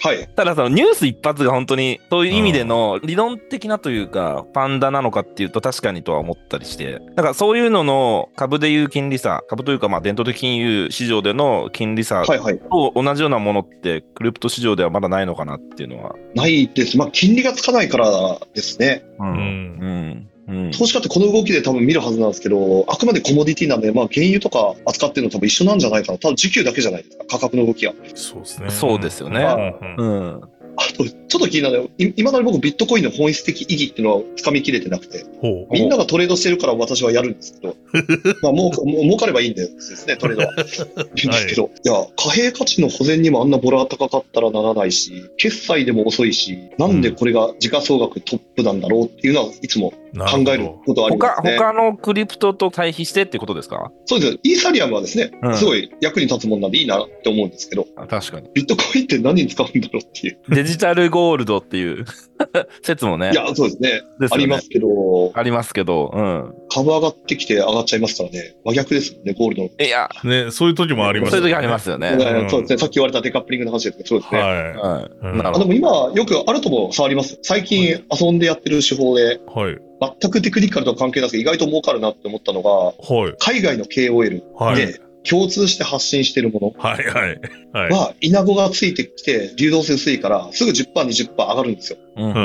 [0.00, 0.28] はい。
[0.34, 12.24] ただそのニュース一発が本当にそういう意味での理論的なというか、ファンダなのかっていうと確かにとは思ったりして、だからそういうのの株でいう金利差、株というかまあ伝統的金融市場での金利差。
[12.70, 16.14] と同じようなものってクリプト市場ではまだないのかなっていうのは。
[16.34, 16.96] ないです。
[16.96, 19.04] まあ、金利がつかないからですね。
[19.18, 19.24] う。
[19.24, 19.36] うんん。
[19.36, 20.28] うん。
[20.52, 20.70] うん。
[20.70, 26.18] 投資家ってこの動きで多分見るはずなんですけど、あくまでコモディティなんで、まあ、原油とか扱ってるの多分一緒なんじゃないかな。
[26.18, 27.94] 多分時給だけじゃないですか、価格の動きが。
[28.14, 28.70] そうですね。
[28.70, 30.40] そうですよねうんうんうん。
[30.76, 35.24] あと、ちょっと気になるのは、い今まで僕ビットコインの本質的意義っていうのは掴みきれてなくて。
[35.70, 37.76] みんながトレードしてるから私はやるんですけど、
[38.42, 40.54] まあ、もう、もう儲かればいいんですね、トレードは。
[40.54, 50.70] いいんですけど、い、や、貨幣価値の保全にもあんなボラ高かったらならないし、決済でも遅いし、なんでこれが時価総額トップなんだろうっていうのはいつもな考える。
[50.84, 51.56] ことはありま他、すね。
[51.56, 53.90] 他のクリプトと対比してってことですか？
[54.06, 54.38] そうです。
[54.42, 58.50] イーサリアムはですね、うんすごい役に立つもんなんでいいなって思うんですけど、あ確かに。
[58.54, 60.38] ビットコインって何に使うんだろうっていう。
[60.48, 62.04] デジタルゴールドっていう
[62.82, 63.30] 説もね。
[63.32, 63.90] いや、そうですね。
[63.90, 66.54] ですよねありますけど、ありますけど、うん。
[66.70, 68.56] 株上がってきて上がっちゃいますからね。
[68.64, 69.68] 真逆ですもんね、ゴールドの。
[69.68, 72.08] いや、ね、そういう時もありますそういう時ありますよね。
[72.08, 72.78] うんそうですね。
[72.78, 74.40] さっき言われたデカップリングの話ですけど、そうですね。
[74.40, 75.10] ははい。
[75.22, 75.58] うんあ。
[75.58, 77.38] でも今、よくあるとも触ります。
[77.42, 79.58] 最近遊んでやってる手法で、い。
[79.58, 79.78] はい。
[80.20, 82.92] 全くテクニカルとは関係なくて意外と儲かるなって思ったのが、は
[83.28, 83.34] い。
[83.38, 85.11] 海外の KOL はい。
[85.22, 87.06] で共通して発信してるもはい。
[87.06, 87.40] はい。
[87.72, 87.90] はい。
[87.90, 91.98] のは、イナゴがついてきて、流動性薄いから、すぐ10%、20%上がるんですよ。
[92.16, 92.44] うんうんうんう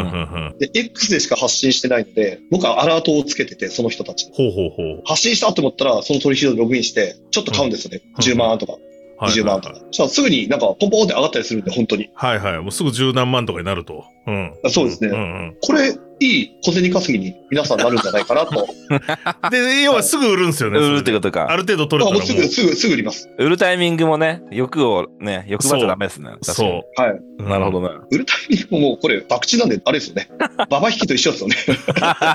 [0.49, 4.31] んで、X でしか発信してないので、僕はアラートをつけてて、その人たちに。
[4.33, 5.01] ほうほうほう。
[5.05, 8.01] 発信したと思ったら、その取引所でログインして、ちょっと買うんですよね。
[8.17, 8.81] うん10万とか、はい
[9.19, 9.75] 20万とか。
[9.75, 12.09] そしたらすぐになんかポンポンって上がったりするんで、本当に。
[12.13, 12.59] はいはい。
[12.59, 14.05] もうすぐ十何万とかになると。
[14.27, 14.53] うん。
[14.69, 15.57] そうですねうんうん。
[15.61, 18.67] これ、いい小銭稼ぎに皆さんなるんじゃないかなと。
[19.51, 20.79] で、要はすぐ売るんですよね。
[20.79, 21.47] 売るってとことか。
[21.49, 22.29] ある程度取れたらもう。
[22.29, 23.29] あもうすぐ、すぐ、すぐ売ります。
[23.37, 26.29] 売るタイミングもね、欲をね、欲張っちゃダメですね。
[26.29, 27.01] 確かにそう。
[27.01, 27.21] はい。
[27.39, 27.89] うんなるほどね。
[28.11, 30.29] 売るタイミングももうこれ、博打なんで、あれですよね。
[30.69, 31.55] ババ引きと一緒ですよね。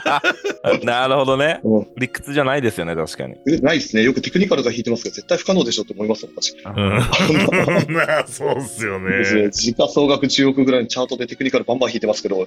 [0.85, 1.87] なるほどねうん。
[1.99, 3.35] 理屈じゃないですよね、確かに。
[3.63, 4.03] ないですね。
[4.03, 6.55] よくテクニカルが引いてますけど、絶対不可能でしょって思いますよ、私。
[6.65, 7.95] うん。
[7.95, 9.19] な あそうっすよね。
[9.43, 9.51] ね。
[9.51, 12.47] 時価総額10億ぐらいのチャートでテクニカルバンバン引いてますけど、いや、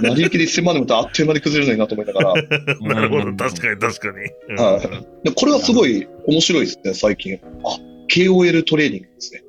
[0.00, 2.34] 成り行きで1000万でもあっという間に崩れるのになと思いながら。
[2.94, 3.32] なるほど。
[3.36, 4.30] 確かに確かに。
[4.48, 4.80] うんはい
[5.22, 7.38] でこれはすごい面白いですね、最近。
[7.64, 7.78] あ、
[8.10, 9.42] KOL トレーニングですね。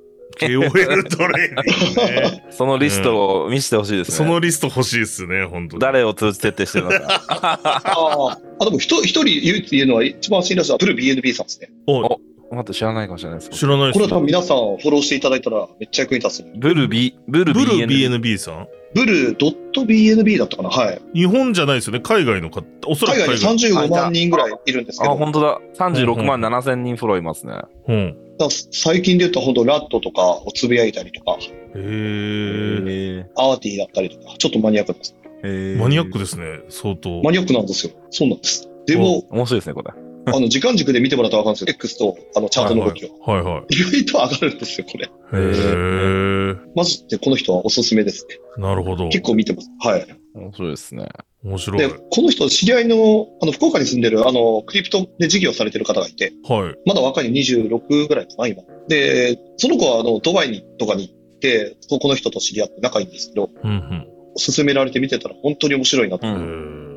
[0.45, 2.43] KOL トレーニングね。
[2.51, 4.17] そのリストを見せてほしいですね。
[4.17, 5.81] そのリスト欲しいですね、本当に。
[5.81, 7.21] 誰を通じて徹底してるのか？
[7.27, 11.69] ああ、あ、でも一人、一人唯一言えるのは一番信頼したブル BNB さんですね。
[11.87, 12.19] お
[12.51, 13.49] お待って、知らないかもしれないです。
[13.51, 16.45] 知らないこれですは多分皆さんフォローしていただいたらめっちゃ役に立つ。
[16.57, 17.87] ブルビ、ブルブル BN。
[17.87, 18.67] BNB さん？
[18.93, 20.69] ブル .BNB だったかな？
[20.69, 21.01] はい。
[21.13, 22.01] 日本じゃないですよね。
[22.01, 22.65] 海外の方。
[22.87, 23.87] おそらく海外で海外。
[23.87, 25.61] 35万人ぐらいいるんですけあ、ど、本当だ。
[25.77, 27.53] 36万7千人フォローいますね。
[27.87, 28.17] うん。
[28.49, 31.37] 最近で言うと本当ラットとかをつぶやいたりとか、
[31.75, 33.19] へー。
[33.19, 35.15] へアーティーだったりとか、ちょっとマニアックです。
[35.43, 37.21] えマニアックですね、相当。
[37.23, 37.93] マニアックなんですよ。
[38.09, 38.69] そうなんです。
[38.85, 39.91] でも、面白いですね、これ。
[40.33, 41.75] あの、時間軸で見てもらったらわかるんですよ。
[41.75, 43.09] X とあのチャートの動きを。
[43.25, 43.75] はいはい。
[43.75, 45.05] 意外と上がるんですよ、これ。
[45.05, 46.57] へー。
[46.75, 48.37] マジでこの人はおすすめですね。
[48.57, 49.09] なるほど。
[49.09, 49.69] 結構見てます。
[49.79, 50.05] はい。
[50.33, 51.07] 面白いですね。
[51.43, 51.77] 面白い。
[51.79, 56.75] で、この人、知り合いの、あの、福岡に住んでる、あの、クリプトで事業されてる方がいて、はい。
[56.85, 58.63] まだ若い26ぐらいかな、今。
[58.87, 64.07] で、その子は、あの、ドバイにとかに行って、ここの人と知り合って仲いいんですけど、うん
[64.39, 66.25] 勧められて見てたら本当に面白いなと。
[66.25, 66.90] ううん。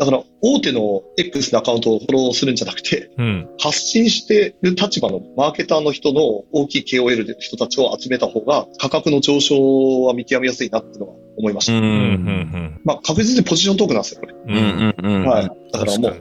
[0.00, 3.48] だから、大手の X のアカウントをフォローするんじゃなくて、ーうん。
[3.60, 11.74] 発信してる立場のマーケターの人の大きい KOL の人たちを集めた方が、価格の上昇は見極めやすいなっていうのは思いました。
[11.74, 11.82] うん。
[11.82, 11.86] うん。
[11.86, 12.80] うん。
[12.82, 14.32] まあ、確実にポジショントークなんですよ、これ。
[14.32, 14.94] うん。
[15.04, 15.16] うん。
[15.16, 15.26] うん。
[15.26, 15.50] はい。
[15.70, 16.14] だからもう、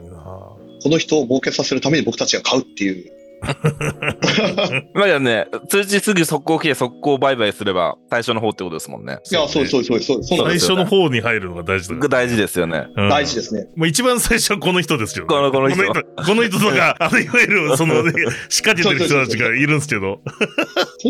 [0.83, 3.18] この人を儲けさせるために僕たちが買うっていう。
[4.93, 9.19] まあね、通知すぐ速攻来て速攻売買すれば最初の方ってことですもんね。
[9.31, 10.29] いや、そうです、そうです、そうです。
[10.29, 10.75] そうそうですよ。
[10.75, 12.09] 初の方に入るのが大事だから。
[12.09, 12.87] 大事ですよね。
[12.95, 13.67] うん大事ですね。
[13.75, 15.29] もう一番最初はこの人ですよ、ね。
[15.29, 18.13] このこの人この人とか、 あの、いわゆる、その、ね、
[18.49, 20.19] 仕掛けてる人たちがいるんですけど、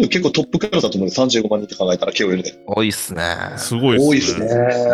[0.09, 2.53] 結構トップクラスだと思うんで、35万人って考えたら KOL で。
[2.67, 3.23] 多いっすね。
[3.57, 4.19] すごい多いでね。
[4.19, 4.47] ですすね。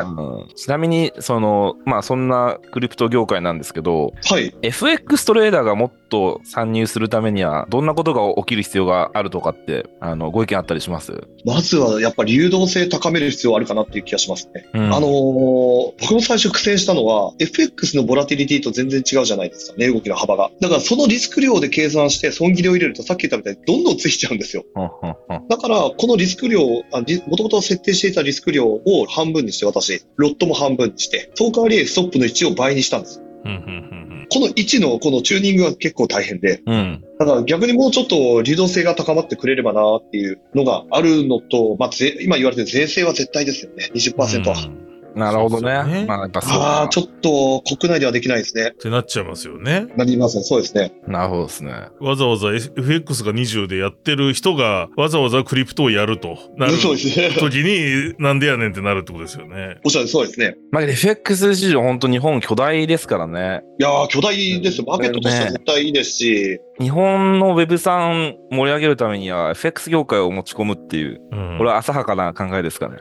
[0.03, 4.53] うんちなみに、その、まあそんなクリプト業界なんですけど、はい。
[4.61, 11.13] FX トレーダーがもっと参入するためには、どんなことが起きる必要があるとかって、あの、ご意見あったりします？
[11.45, 14.67] まずはやっぱり流動性高める必要あるかなっていう気がしますね。
[14.73, 20.51] うんあのー僕も最初苦戦したのは、FX のボラティリティと全然違うじゃないですかね、動きの幅が。
[20.59, 24.63] だからそのリスク量で計算して損切りを入れるとさっき言ったみたいにどんどんついちゃうんですよ。
[25.49, 26.83] だから、このリスク量、も
[27.37, 33.21] ともと設定していたリスク量を半分にして私、ロットも半分にして、その代わりストップの位置を倍にしたんです。
[34.29, 37.03] この位置のこのチューニングが結構大変で、うん。
[37.19, 44.55] だから逆にもうちょっと流動性が高まってくれればなっていうのがあるのと、まあ、ぜ今言われてる税制は絶対ですよね、20%は。
[44.57, 46.05] うんなるほどねね。
[46.05, 48.71] まあやっぱそうああ、かちょっと国内ではできないですね。
[48.73, 49.87] ってなっちゃいますよね。
[49.95, 50.93] なりますね、そうですね。
[51.07, 51.71] なるほどですね。
[51.99, 57.29] わざわざ FX が20でやってる人が、わざわざクリプトをやるとなるそうですね。
[57.31, 59.77] 時に、なんでやねんってなるってことですよね。
[59.85, 60.55] おっしゃるそうですね。
[60.71, 63.61] まあ FX 市場本当日本巨大ですからね。
[63.79, 64.83] いやー、巨大です。
[64.83, 71.57] マーケットとしては絶対いいですし、日本の Web さん盛り上げるためには FX 業界を持ち込むっていう、うん。
[71.57, 72.97] これは浅はかな考えですかね。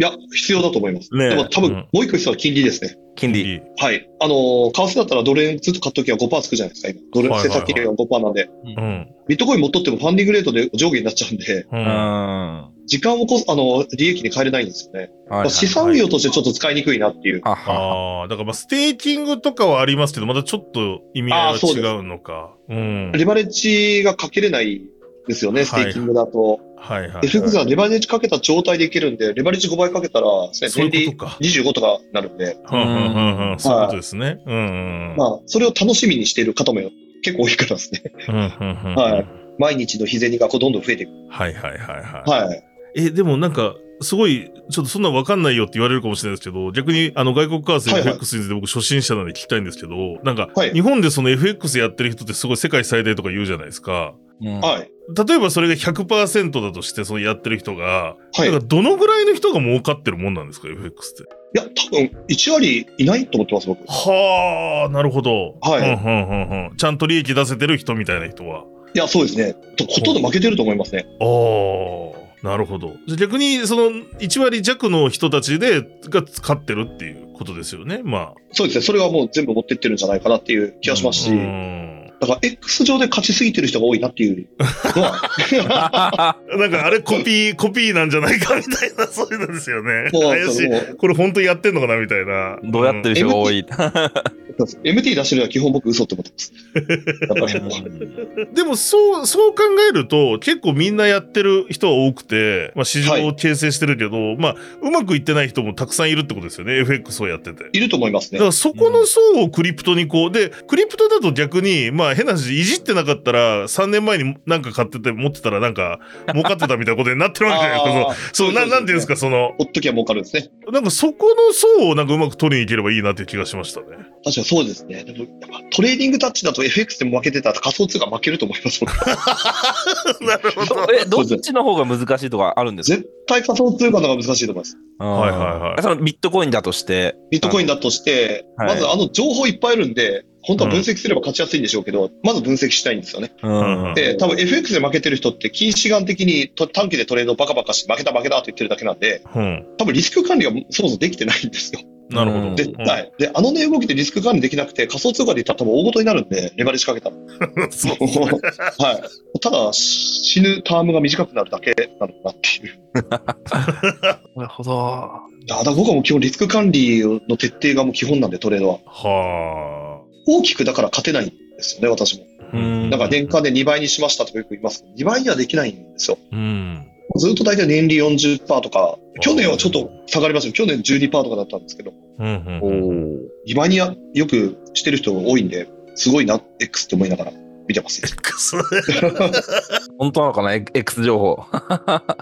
[0.00, 1.14] いや、必要だと思います。
[1.14, 2.96] ねえでも多分、うんもう一個必要は金利ですね。
[3.14, 3.62] 金利。
[3.78, 4.08] はい。
[4.20, 7.00] あのー為替だったらドル円ずっと買っときは5%つくじゃないですか、今。
[7.12, 8.50] ドル円はいはいはい政策金利が5%なんで。
[8.64, 9.14] うん。
[9.28, 11.68] ビットコイン持っとってもファンディングレートで上下になっちゃうんで、う。
[11.72, 15.10] うん時間をこす、あの、利益に変えれないんですよね。
[15.30, 17.40] はい資産運用としてちょっと使いにくいなっていう。
[17.42, 22.54] ははああ、だからまあ、ステーキングとかはありますけど、またちょっと意味合いはあーそうです違うのか。
[22.68, 23.12] うん。
[23.12, 24.82] レバレッジがかけれない
[25.26, 26.42] ですよね、ステーキングだと。
[26.42, 27.10] はいはい。
[27.26, 31.38] FX はレバレッジかけた状態でいけるんで、レバレッジ5倍かけたら、そういうことか。
[31.40, 32.56] 25とかなるんで。
[32.68, 34.42] そういうことですね。
[34.46, 35.16] うんうん。
[35.16, 36.80] まあ、それを楽しみにしている方も
[37.22, 38.02] 結構多いからですね。
[38.28, 38.94] うんうんうん。
[38.94, 41.12] はい毎日の日銭がこうどんどん増えていく。
[41.30, 42.44] はいはいはいはい。
[42.46, 42.64] はい。
[42.96, 54.14] え、でもなんか、すごい、ちょっとそんなんわかんないよって言われるかもしれないですけど、逆に、あの、外国為替はいはい FX について僕初心者なんで聞きたいんですけど、なんか、はい日本でその FX やってる人ってすごい世界最大とか言うじゃないですか。
[54.42, 54.90] うんはい。
[55.26, 58.50] 例えばそれが100%だとして、そのやってる人が、はい。
[58.50, 61.60] なんかどのぐらいの人が儲かってるもんなんですか、FX って。
[61.60, 63.84] いや、多分、1割いないと思ってます、僕。
[63.86, 65.56] はあ、なるほど。
[65.60, 66.76] はいうんうんうんうん。
[66.76, 68.64] ちゃんと利益出せてる人みたいな人は。
[68.94, 69.54] いや、そうですね。
[69.76, 71.04] とほとんど負けてると思いますね。
[71.20, 72.94] ああ、なるほど。
[73.06, 78.02] じゃあ逆に、その、1割弱の人たちで、が勝ってるっていうことですよね。
[78.04, 78.84] まそうですね。
[78.84, 80.92] それはもう全部持ってってるんじゃないかなっていう気あ。
[80.92, 90.10] がしますし、うんだから X 上で勝ちすぎてる人が多いなっていうのは、 なんかあれコピー、コピーなんじゃないかみたいな、そういうのですよね。
[90.12, 90.96] 怪しい。
[90.96, 92.58] これ本当にやってんのかなみたいな。
[92.62, 93.66] どうやってる人が多い。
[94.58, 98.54] MT 出してるのは基本僕嘘って思ってます。
[98.54, 107.68] でも、そう、そう考えると、結構みんなやってる人は多くて、まあ、市場を形成してるけど、まあ、うまくいってない人もたくさんいるってことですよね、FX をやってて。
[107.72, 108.46] いると思いますねだか。
[108.46, 116.00] らそこの層をクリプトにこう、で、クリプトだと逆に、まあ変な話、いじってなかったら、3年前になんか買ってて持ってたらなんか、
[116.32, 118.30] 儲かってたみたいなことになってるわけじゃないですか。
[118.32, 120.50] そう、ななんていうんですか、その、ほっときゃ儲かるんですね。
[120.72, 123.86] なんかそこの層をなんかうまく取りに行ければいいなっていう気がしましたね。
[124.24, 125.02] 確かにそうですね。
[125.04, 128.80] でも、やっぱトレーディングタッチだと FX でも負けてたら仮想通貨負けると思います。
[128.80, 128.92] 僕
[130.24, 130.86] なるほど。
[130.92, 132.96] え、どっちの方が難しいとかあるんですか？
[132.98, 134.76] 絶対仮想通貨の方が難しいと思います。
[134.98, 135.38] はいはい
[135.70, 137.16] はいそのビットコインだとして？
[137.30, 143.32] ビットコインだとして、はいまずあの情報いっぱいあるんで、本当は分析すれば勝ちやすいんでしょうけど、まず分析したいんですよね。
[143.42, 149.66] うんうんで、多分 FX で負けてる人って近視眼的にと短期でトレードをバカバカして負けた負けたって言ってるだけなんで、うん。
[149.78, 151.80] 多分リスク管理がそもそもできてないんですよ。
[152.10, 152.48] なるほど。
[152.48, 153.12] うん絶対。
[153.18, 157.10] で、あの値動きでリスク管理できなくて仮想通貨で言ったら多分大事になるんで、レバレッジかけた
[157.70, 157.96] そう。
[157.96, 158.92] は
[159.36, 159.40] い。
[159.40, 162.80] ただ、死ぬタームが短くなるだけなのかなっていう。
[164.36, 165.10] なるほど。
[165.46, 168.78] だから僕はもう基本リスク管理の徹底がもう基本なんで、トレードは。
[168.86, 172.24] は大きくだから勝てないんですよね、私も。
[172.52, 172.56] あ。
[172.56, 176.18] うんだから年間で2倍にしましたとかよく言いますけど、2倍にはできないんですよ。
[176.32, 176.86] うん。
[177.16, 183.20] ずっと大体年利40%とか、去年はちょっと下がりましたけど、去年12%とかだったんですけど、うんうんうん。
[183.46, 187.32] 2倍にやよくしてる人多いんで、すごいな、X って思いながら
[187.68, 188.02] 見てます。
[189.98, 191.44] 本当なのかな ?X 情報。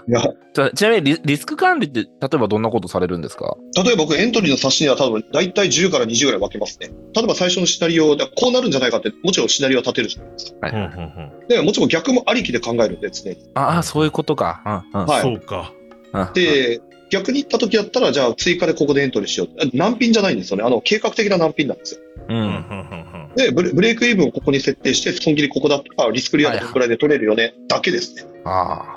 [0.07, 0.21] いや
[0.53, 3.55] じゃあちなみにリリスク管理って、例えばどんなことされるんですか？
[3.83, 6.91] 例えば僕エントリーの冊子には多分大体10から20ぐらい分けますね。
[7.15, 10.67] 例えば最初のシナリオでこうなるんじゃないかって、もちろんシナリオは立てるじゃないですか。
[10.67, 13.37] はいで、もちろん逆もありきで考えるんで、常に。
[13.55, 14.83] ああ、そういうことか。
[14.93, 15.73] うんうんはいそうか。
[16.13, 16.79] うんで、
[17.13, 19.77] 逆に言った時だったら、じゃあ追加でここでエントリーしよう。
[19.77, 20.63] 難品じゃないんですよね。
[20.63, 22.01] あの、計画的な難品なんですよ。
[22.27, 23.31] ううん。
[23.35, 28.23] で、ブレブレイクイブンをここに設定して、損切りここだったら、リスクリアードこらいで取れるよね、だけですね。
[28.45, 28.95] あ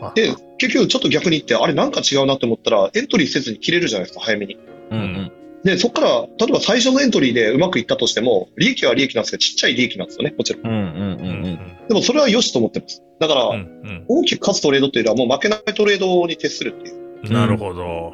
[0.00, 0.12] あ。
[0.16, 4.58] で、結局ちょっと逆に言って、あれなんか違うなって思ったら、エントリーせずに切れるじゃないですか、早めに。
[4.90, 5.32] うんうん。
[5.62, 10.66] で、そこから、例えば最初のエントリーでうまくいったとしても、利益は利益なんですけど、ちっちゃい利益なんですよね、もちろん。
[10.66, 11.58] うんうんうんうん
[11.88, 13.02] でもそれは良しと思ってます。
[13.18, 18.12] だから、うんうん大きく勝つトレードっていうのはもう負けないトレードに徹するっていううんなるほど。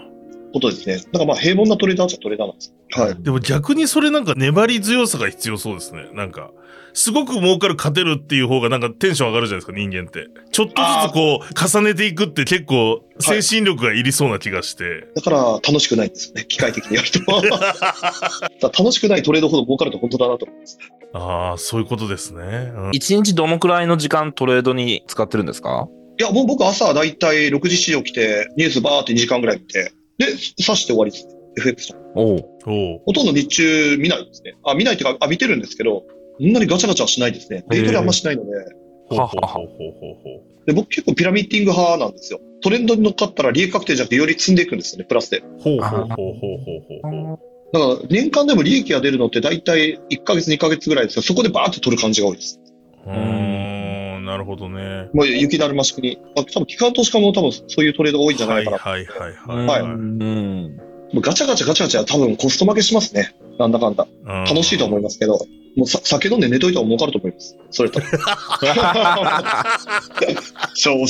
[0.53, 0.97] ことですね。
[0.97, 2.75] だからまあ平凡なトレーダーっちゃトレーダーなんです。
[2.93, 3.23] はい。
[3.23, 6.09] でも逆にそれなんか粘り強さが必要そうですね。
[6.15, 6.51] なんか、
[6.95, 10.27] すごく儲かる勝てるっていう方がなんかテンション上がるじゃないですか、人間って。
[10.53, 15.07] ちょっとずつこう、重ねていくって結構精神力がいりそうな気がして。
[15.15, 16.47] だから楽しくないんですよね。
[16.49, 17.21] 機械的にやると。
[18.83, 20.79] 楽しくないトレードほど儲かると本当だなと思います。
[21.13, 22.73] ああ、そういうことですね。
[22.75, 25.89] うん一日どのくらいの時間トレードに使ってるんですか？
[26.19, 30.37] いや、もう僕朝だいたい6時市場来て、ニュースバーって2時間ぐらい見て、で、刺
[30.79, 31.29] して終わりです。
[31.59, 33.03] FX とかおお。
[33.07, 34.55] ほとんど日中見ないですね。
[34.64, 36.05] あ、見ないっていうか、あ、見てるんですけど、
[36.41, 37.64] そんなにガチャガチャはしないですね。
[37.71, 38.51] デイトレあんましないので、
[39.09, 42.41] ほうほうほうほうほうほで僕結構ピラミッティング派なんですよ。
[42.62, 45.39] トレンドに乗っかったら利益確定じゃなくてより積んでいくんですよね、プラスで。
[45.39, 45.43] う。
[45.61, 46.39] ほうほうほうほうほう
[46.87, 47.39] ほうほう。
[47.73, 51.23] だから年間でも利益が出るのって大体1ヶ月2ヶ月ぐらいですよ。
[51.23, 52.61] そこでバーって取る感じが多いです。
[53.07, 53.68] うーん、
[54.29, 55.09] なるほどね。
[55.14, 56.18] もう雪だるま式に。
[56.37, 58.76] まあ、多分機関投資家も多分そういうトレードが多いんじゃないかな。
[58.76, 59.83] はいはいはいはいはい。
[59.83, 60.76] うん。
[61.14, 63.35] もうガチャガチャガチャガチャ多分コスト負けしますね。
[63.59, 64.07] なんだかんだ。
[64.26, 65.39] 楽しいと思いますけど、
[65.76, 67.57] もうさ酒飲んで寝といたら儲かると思います。
[67.70, 68.03] それと。
[70.74, 71.09] 正直。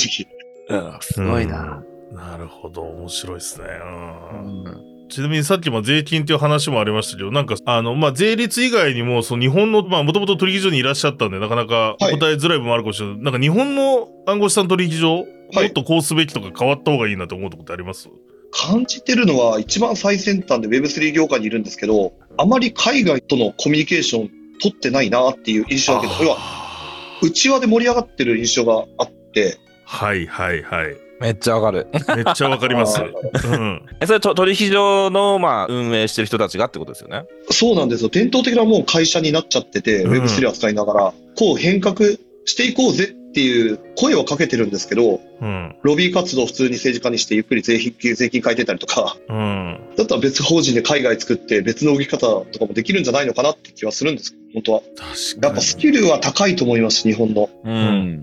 [1.00, 1.82] すごいな。
[2.12, 2.16] うん。
[2.16, 3.66] なるほど、面白いですね。
[3.66, 13.18] ううんんちなみにさっきも税金っていう話もありましたけど、なんか、あの、まあ、税率以外にも、その日本の、まあ、もともと取引所にいらっしゃったんで、なかなかお答えづらい部分もあるかもしれない。
[13.18, 18.10] なんか日本の暗号資産取引所、はいもっとこうすべきとか変わった方がいいなと思うとこってあります？
[18.52, 24.30] 感じてるのは一番最先端で Web3 業界にいるんですけど、あまり海外とのコミュニケーション
[24.60, 29.56] 取ってないなっていう印象だけど、要はあ内輪で盛り上がってる印象があって、
[29.86, 30.96] はいはいはい。
[31.20, 31.86] めっちゃわかる。
[32.14, 32.98] めっちゃわかります。
[32.98, 33.82] あうん。
[34.00, 37.24] え、それと取引所の、まあ、運営してる人たちがってことですよね？
[37.50, 38.10] そうなんですよ。
[38.10, 41.96] 伝統的なもう会社になっちゃってて、うん Web3 を使いながら、こう変革
[42.44, 45.76] していこうぜっていう声をかけてるんですけど、うん。
[45.82, 49.80] ロビー活動を普通に政治家にしてゆっくり税金税金変えてたりとか、うん。
[49.96, 54.80] だったら別法人で海外作って別の動き方とかもできるんじゃないのかなって気はするんですけど、本当は。
[54.80, 55.06] 確か
[55.36, 55.42] に。
[55.42, 57.50] やっぱスキルは高いと思います、日本の。
[57.64, 57.74] ううん。
[57.74, 57.80] う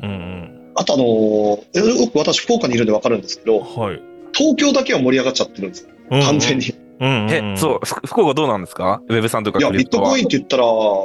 [0.07, 0.54] ん。
[0.75, 4.01] あとあのーよく私福岡にいるんでわかるんですけど、はい。
[4.33, 5.89] 東京だけは盛り上がっちゃってるんですよ。
[6.11, 6.59] うん完全。
[6.59, 6.73] に。
[6.97, 7.27] うん。
[7.29, 9.01] え、そう、ふ福岡どうなんですか？
[9.09, 10.01] ウェブさんとかいや、ビット。
[10.01, 10.63] コインって言ったら、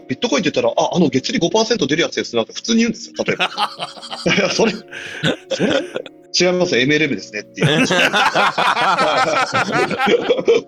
[0.09, 3.47] ビットコインって言ったら、あ、あの月利5%出るやつですなんて普通に言うんですよ、例えば。
[3.47, 3.49] い
[4.39, 5.73] や、それ、それ、
[6.51, 7.67] 違いますよ、MLM ですねっていう。
[7.85, 7.89] い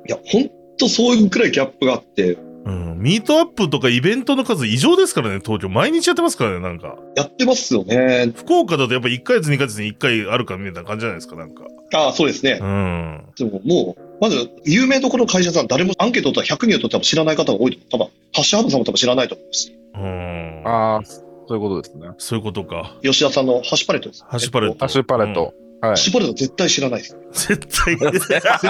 [0.08, 2.98] や、ほんとそういうくらいギャップがあって、うん。
[2.98, 5.68] ミートアップとかイベントの数異常ですからね、東京。
[5.68, 6.96] 毎日やってますからね、なんか。
[7.16, 8.32] やってますよね。
[8.36, 11.64] 福岡だとやっぱ1ヶ月2ヶ月に1回あるかみたいな感じじゃないですか、なんか。
[11.94, 12.64] ああ、そうですねう。
[12.64, 13.24] ん。
[13.36, 18.08] でももう、まず、有名どころの会社さん、誰もアンケート取ったら100人を取っても知らない方が多いと思う。
[18.08, 19.76] 多分、ハッシュハブさんも多分知らないと思うし。
[19.94, 20.62] うん。
[20.64, 22.08] ああ、そういうことですね。
[22.18, 22.96] そういうことか。
[23.02, 24.24] 吉田さんのハッシュパレットです。
[24.26, 25.52] ハッシュパレットハッシュパレット。
[25.82, 25.96] はいハッ。
[25.96, 27.16] シュパレット絶対知らないです。
[27.48, 27.96] 絶対。
[27.96, 28.64] 絶対知らな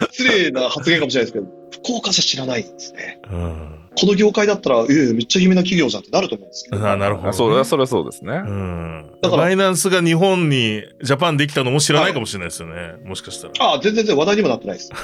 [0.00, 0.06] い。
[0.10, 3.20] 失礼な発言かもしれないですけど、福岡じゃ知らないんですね。
[3.30, 3.78] うん。
[3.96, 6.84] この業界だったら、ええめっちゃ有名な企業じゃんってなると思うんですけど。
[6.88, 7.30] あなるほど、ね。
[7.30, 8.42] あそうだ、それはそうですね。
[8.44, 9.06] うん。
[9.22, 12.94] だからバイナンスが日本にジャパンできたのも知らないかもしれないですよね。
[13.04, 13.52] もしかしたら。
[13.60, 14.90] ああ、全然話題にもなってないです。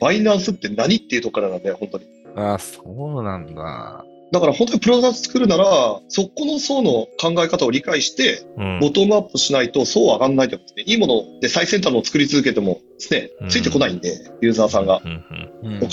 [0.00, 2.06] バイナンスって何っていうところからなんで、本当に。
[2.34, 4.04] ああ、そうなんだ。
[4.32, 8.80] だから本当にプロダクト作るなら、そこの層の考え方を理解して、うん。
[8.80, 10.92] ボトムアップしないと層上がんないと思うんですね。
[10.92, 15.00] いいもので最先端のを作り続けてもですねうん、ついてこないんで、ユーザーさんが。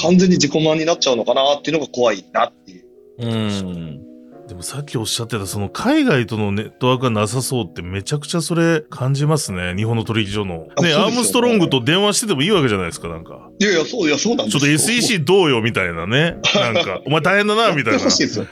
[0.01, 2.85] 完全に自己満になっちゃうのかなっていうのが怖いなっていう。
[3.19, 4.06] うん。
[4.47, 9.75] でもさっきおっしゃってたその海外とのネットワークがなさそうってめちゃくちゃそれ感じますね。
[9.75, 10.67] 日本の取引所の。
[10.81, 13.49] ね、ねアームストロングと電話しててもいいわけじゃないですか、なんか。
[13.59, 16.37] いやいや、そう、いや、そうなんですちょっと SEC どうよみたいなね。
[16.55, 17.99] なんか、 お前大変だな、みたいな。
[17.99, 18.45] 欲しいですよ。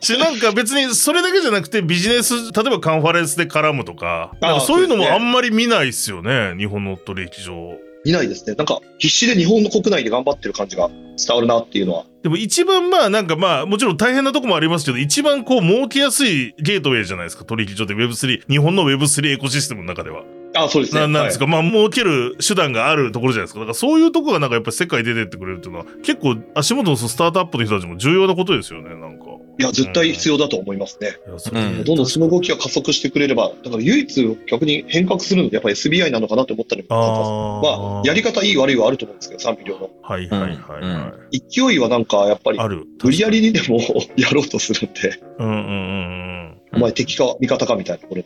[0.00, 7.78] し、なんか別にそれだけじゃなくてビジネス、例えばカンファレンスで絡むとか、あなんかそういうのもあんまり見ないっすよね、日本の取引所。
[8.04, 8.54] いないですね。
[8.54, 12.04] なんか、必死で日本の国内で頑張ってる感じが伝わるなっていうのは。
[12.22, 20.22] でも一番まあなんかまあもちろん大変なとこもありますけど、一番こう儲けやすいゲートウェイじゃないですか、取引所って Web3、日本の Web3 エコシステムの中では。
[20.56, 21.02] あ、そうですね。
[21.02, 23.60] ななんですか、はまあ儲ける手段があるところじゃないですか。
[23.60, 29.24] だからそういうとこがなんかやっぱり世界出てってくれるっていうのは結構足元のスタートアップの人たちも重要なことですよね、なんか。
[29.58, 31.16] い、いや、絶対必要だと思いますね。
[31.52, 37.78] うんどんどんその動きが加速してくれれば、だから唯一逆に変革するのってやっぱり SBI なのかなって思ったりもします。
[37.78, 39.90] あまあ、やり方いい悪いはあると思うんですけど、賛否両論。
[40.02, 41.40] はいはいはいはい。
[41.40, 42.84] 勢いはなんかやっぱりある。
[43.02, 43.80] 無理やりにでも
[44.16, 46.76] やろうとするんで、うんうんうんうん。
[46.76, 48.22] お前敵か味方かみたいなところ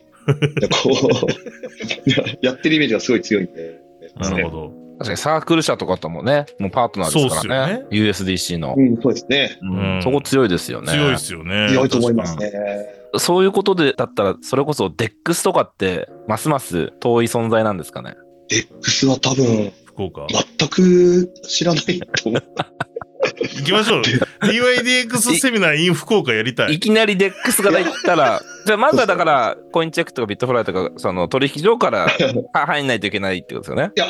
[0.60, 0.90] で、こ
[2.06, 3.80] う、や やってるイメージがすごい強いんで。
[4.16, 4.87] なるほど。
[4.98, 7.86] 確かにサークル社とかともね、もうパートナーですからね。
[7.90, 8.82] USDC のう。
[8.82, 9.58] ん、そうですね。
[9.62, 10.92] うんそこ強いですよね。
[10.92, 11.68] 強いですよね。
[11.70, 12.52] 強いと思いますね。
[13.16, 18.16] そういうことで、だったら、それこそ DEX とかって、ますます遠い存在なんですかね
[18.50, 20.26] ？X は多分、福岡。
[20.58, 22.42] 全く知らないと思う。
[23.40, 24.02] 行きましょう。
[24.42, 26.74] DYDX セミナー in 福岡やりたい。
[26.74, 32.00] いきなり DEX から言ったら、じゃあまずはだから、コインチェックとかビットフライとか、その取引所から
[32.52, 33.92] は入んないといけないってことですよね。
[33.96, 34.06] いや、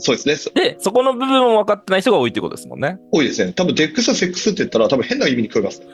[0.00, 0.54] そうですね。
[0.54, 2.98] で、そこの部分も分かってない人が多いってことですもんね。
[3.10, 3.54] 多いですね。
[3.54, 5.80] 多分 DEX はセックスって言ったら多分変な意味に聞こえます。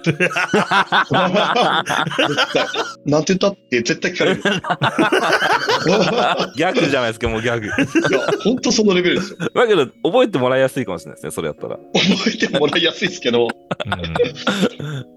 [3.07, 4.43] なんて言ったって絶対聞かれる。
[4.43, 7.67] ギャグじゃないですか、もうギャグ。
[7.67, 7.77] いや、
[8.43, 9.37] 本当そのレベルですよ。
[9.55, 11.77] だけど、覚えてもらいやすいかもしれないですね、それやったら。
[11.77, 11.89] 覚
[12.35, 13.47] えてもらいやすいですけど、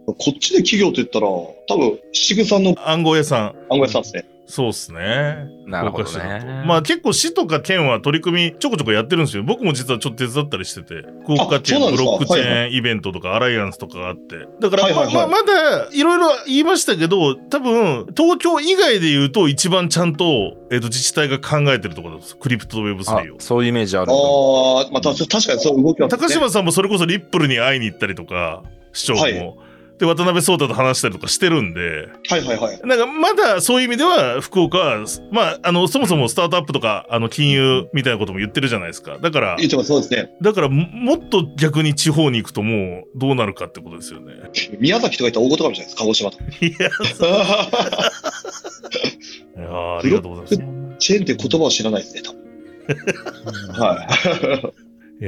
[0.05, 3.55] こっちで企業って言ったら、多分、七具さんの暗号屋さん。
[3.69, 4.25] 暗号屋さんですね。
[4.51, 5.47] そうっすね。
[5.65, 6.63] なるほどね。
[6.67, 9.43] まあ結構市とか県は取り組みちょこちょこやってるんですよ。
[9.43, 11.07] 僕も実はちょっと手伝ったりしてて。
[11.23, 14.45] 福岡県あそうなんですかブロックチェはいーンイベントとかアライアンスとかがあって。
[14.59, 22.35] だから、はいはいはいまあまだいろいろ言いましたけど、多分東京以外で言うと一番ちゃんと、えっ、と自治体が考えてるところです。
[22.35, 23.39] クリプトとあ Web3 を。
[23.39, 24.11] そういうイメージある。
[24.11, 26.11] ああ、まあ、た確かにそう動きは、ね。
[26.11, 29.21] 高島さんもそれこそリップルに会いに行ったりとか、市長も。
[29.21, 29.70] はい
[30.01, 32.79] で、渡辺壮太と話したりとかしてるんで、はいはいはい。
[32.83, 34.97] なんかまだそういう意味では福岡は、
[35.31, 39.19] まあ、あの、そもそもスタートアップとか、あの、金融みたいなことも言ってるじゃないですか。
[39.19, 40.35] だから言、ってます、そうですね。
[40.41, 44.33] だからももっと逆に地方に行くともうどうなるかってことですよね。
[44.79, 46.43] 宮崎とか言ったら大事かもしれないです、鹿児島とか。
[46.59, 46.71] いや、
[49.61, 50.63] いやーありがとうございます。
[50.97, 52.41] チェーンって言葉を知らないですね、多分。
[53.79, 54.07] はい。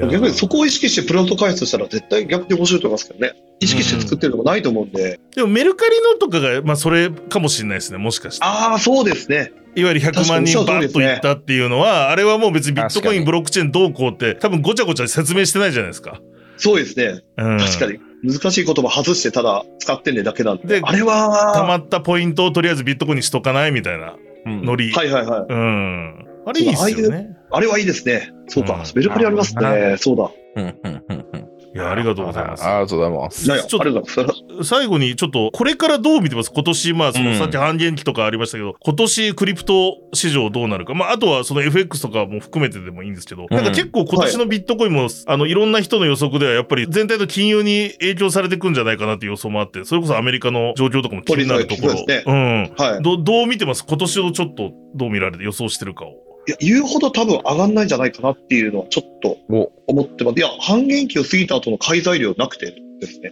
[0.01, 3.33] 逆にそこを意識してプロト開発したら絶対逆に面白いと思いますけどね。
[3.59, 5.19] 意識して作ってるとこないと思うんで。
[5.35, 8.45] でもメルカリのとかが、まあそれかもしれないですね、もしかして。
[8.45, 9.51] ああ、そうですね。
[9.75, 16.19] いわゆる100万人バッといったっていうのは、あれはもう別にビットコイン、ブロックチェーンどうこうって多分ごちゃごちゃ説明してないじゃないですか。
[16.57, 17.21] そうですね。
[17.37, 17.57] うん。
[17.59, 17.99] 確かに。
[18.23, 20.79] 難しい言葉外してただ使ってんねだけなんで。
[20.79, 24.15] であれは、溜まったポイントをとりあえずビットコインにしとかないみたいな
[24.45, 24.91] うんノリ。
[24.91, 25.45] はいはいはい。
[25.47, 26.27] うん。
[26.45, 27.35] あれいいっすよね。
[27.51, 28.31] あれはいいですね。
[28.47, 28.81] そうかうん。
[28.95, 29.95] メルカリありますね。
[29.97, 30.31] そうだ。
[30.55, 32.63] うんうんうんうんいや、ありがとうございます。
[32.63, 34.27] ありがとうございますちょっ
[34.59, 34.63] と。
[34.63, 36.51] 最後にちょっと、これからどう見てます？
[36.53, 40.93] 今年、まあ、その、うんさっき半減期とかありましたけど、今年クリプト市場どうなるか。
[40.93, 51.97] まあ、あとはその FX とかも含めてでもいいんですけど、なんか結構今年のビットコインも、あの、いろんな人の予測ではやっぱり全体の金融に影響されていくんじゃないかなっていう予想もあって、それこそアメリカの状況とかも気になるところ。
[51.97, 52.73] そうですねうん。
[52.77, 53.01] はい。
[53.01, 53.83] ど、どう見てます？
[53.83, 56.32] 今年をちょっとどう見られて予想してるかを。
[56.47, 60.37] いや、言うほど多分上がんないんじゃないかなっていうのはちょっとお思ってます。
[60.37, 63.31] いや、半減期を過ぎた後の買い材料なくてですね。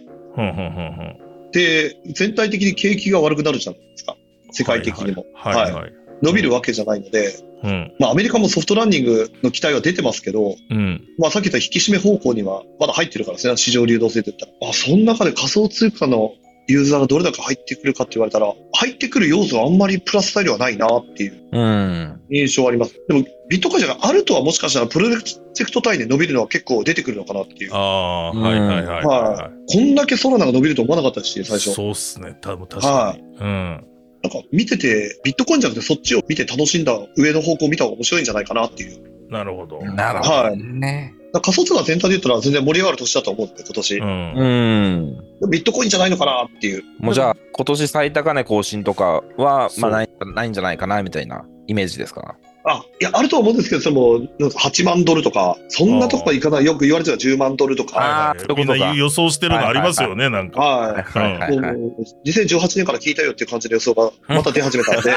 [1.52, 4.16] で、全体的に景気が悪くなるじゃないですか。
[4.50, 5.26] 世界的にも。
[5.34, 5.72] はいはい。
[5.72, 7.34] はい伸びるわけじゃないので、
[7.64, 7.92] うん。
[7.98, 11.04] まあアメリカもソフトランニングの期待は出てますけど、うん。
[11.18, 14.70] まあさっき言った引き締め方向にはまだ入ってるからですね、市場流動性って言ったら。
[14.70, 16.34] あ、その中で仮想通貨の
[16.68, 18.52] ユーザーがどれだけ入ってくるかって言われたら、
[18.82, 22.20] 入ってくる要素があんまりプラス材料はないなっていううん。
[22.32, 23.00] 印象はあります。
[23.06, 27.74] でも、ビットコインじゃあるとはもしかしたらプロジェクト単位で伸びるのは結構出てくるのかなっていう。
[27.74, 31.44] ああ、はいはいはいはこんだけソラナが伸びると思わなかったし、い。
[31.44, 31.72] 最初。
[31.72, 32.36] そうっすね。
[32.40, 33.22] 多分確かに。
[33.22, 33.86] うん。
[34.24, 39.30] なんか見てて、ビットコインじゃなくてそっちを見て楽しんだ上の方向を見た方が面白いんじゃないかなっていう。
[39.30, 39.80] なるほど。
[39.82, 41.14] なるほどね。
[41.18, 43.98] だから仮想通貨全体で言ったら全然盛り上がる年だと思うんで、今年。
[43.98, 45.18] うん。
[45.40, 45.50] うん。
[45.50, 46.82] ビットコインじゃないのかなっていう。
[46.98, 52.36] もうじゃあ、今年最高値更新とかは、まあないないんじゃないかなみたいなイメージですか？
[52.64, 56.64] あ、いや、あるとは思うんですけど、それも8万ドルとか、そんなとこはいかない。
[56.64, 58.36] よく言われてた10万ドルとか。
[58.56, 60.60] みんな予想してるのありますよね、なんか。
[60.60, 61.58] ははいはいはいい。
[61.58, 61.76] はい。
[61.76, 61.94] もう
[62.24, 65.12] 2018年から聞いたよっていう感じの予想がまた出始めたんで、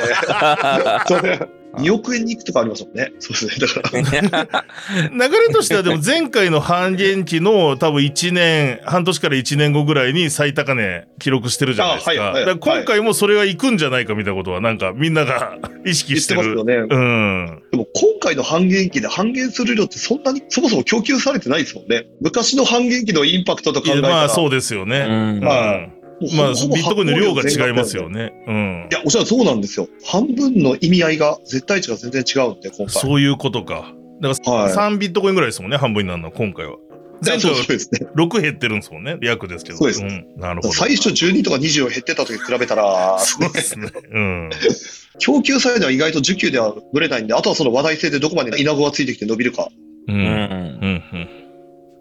[1.07, 1.39] そ れ
[1.77, 3.11] 2億円に行くとかありますもんね。
[3.19, 3.67] そうですね。
[3.67, 4.65] だから、
[5.27, 12.11] 流れとしてはでも前回の半減期の多分1年、半年から1年後ぐらいに最高値記録してるじゃないですか。
[12.11, 16.47] あはいはいだから今回もそれが行くんじゃないかみたいなことはなんかみんなが 意識言っしててる。
[16.47, 16.75] ますよね。
[16.89, 17.34] うん。
[17.71, 22.05] でも今回の半減期で半減する量ってそんなにそもそも供給されてないですもんね。
[22.21, 24.09] 昔の半減期のインパクトと考えたら。
[24.09, 25.05] まあそうですよね。
[25.07, 25.89] うんまあ
[26.21, 28.31] ほぼビットコインの量が違いますよね。
[28.47, 28.93] うんい。
[28.93, 29.87] や、おっしゃるそうなんですよ。
[30.05, 32.89] 半分の意味合いが、絶対値が全然違うんで、今回。
[32.89, 33.93] そういうことか。
[34.21, 36.77] だからはい3ビットコインぐらいですもんね、半分になるのは今回は。
[37.21, 38.07] 前回はそうそうですね。
[38.15, 39.17] 6減ってるんですもんね。
[39.21, 39.77] 約ですけど。
[39.77, 40.25] そうですん。
[40.37, 40.73] なるほど。
[40.73, 43.89] 最初12とか20を減ってた時に比べたら、そうですね。
[44.11, 44.49] うん。
[45.19, 49.69] 供給サイドは意外と需給ではぶれないんで、あとはその話題性でどこまでイナゴがついてきて伸びるか。
[50.07, 50.11] う。
[50.11, 50.21] うんん。
[50.21, 51.03] うん。
[51.13, 51.29] うん。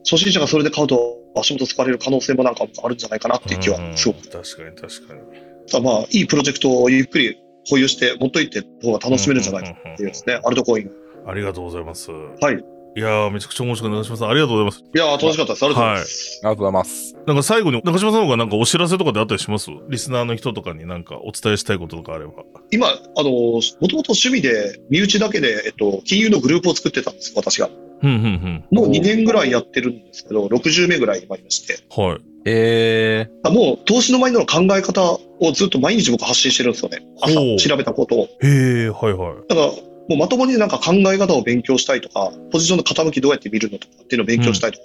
[0.04, 4.42] 初心者がそれで買うと足元突かれる可能性もなんかあるんじゃないかなっていう気はすご確かに
[4.76, 5.20] 確かに。
[5.66, 7.38] ただまあ、いいプロジェクトをゆっくり
[7.70, 10.38] 保有して持っといて方が楽しめるんじゃないかっていうですね。
[10.44, 10.90] アルトコイン。
[11.26, 12.10] ありがとうございます。
[12.10, 12.62] はい。
[12.96, 14.84] いやー、めちゃくちゃ面白く中島さん、ありがとうございます。
[14.94, 15.64] いやー、楽しかったです。
[15.64, 16.40] ありがとうございます。
[16.44, 17.16] ありがとうございます。
[17.26, 19.70] なんか最後に中島さんの方がなんかお知らせとかであったりします？
[19.88, 22.32] リスナーの人とかになんかお伝えしたいこととかあれば。
[22.70, 22.92] 今、あ
[23.22, 27.68] の、もともと趣味で、身内だけで、えっと、金融のグループを作ってたんです、私が。
[28.02, 31.78] うん、うん、もう2年ぐらいやってるんですけど、60名ぐらい今いまして。
[31.96, 32.04] うん。
[32.04, 32.20] はい。
[32.46, 36.98] えあもう投資の前の考え方をずっと毎日僕発信してるんですよね。
[37.22, 37.32] 朝
[37.70, 38.24] 調べたことを。
[38.42, 39.34] へえ、はいはい。
[39.48, 39.72] だから、
[40.08, 44.84] もうまともになんか考え方を勉強したいとか、ポジションの傾きどうやって見るのとかっていうのを勉強したいとか。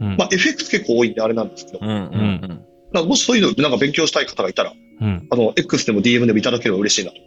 [0.00, 0.16] うん。
[0.16, 1.78] まあ FX 結構多いんであれなんですけど。
[1.78, 1.82] ー。
[1.84, 5.28] うんうんなんかもしそういうのなんか勉強したい方がいたら、うん。
[5.30, 7.18] あの、X でも DM でもいただければ嬉しいなと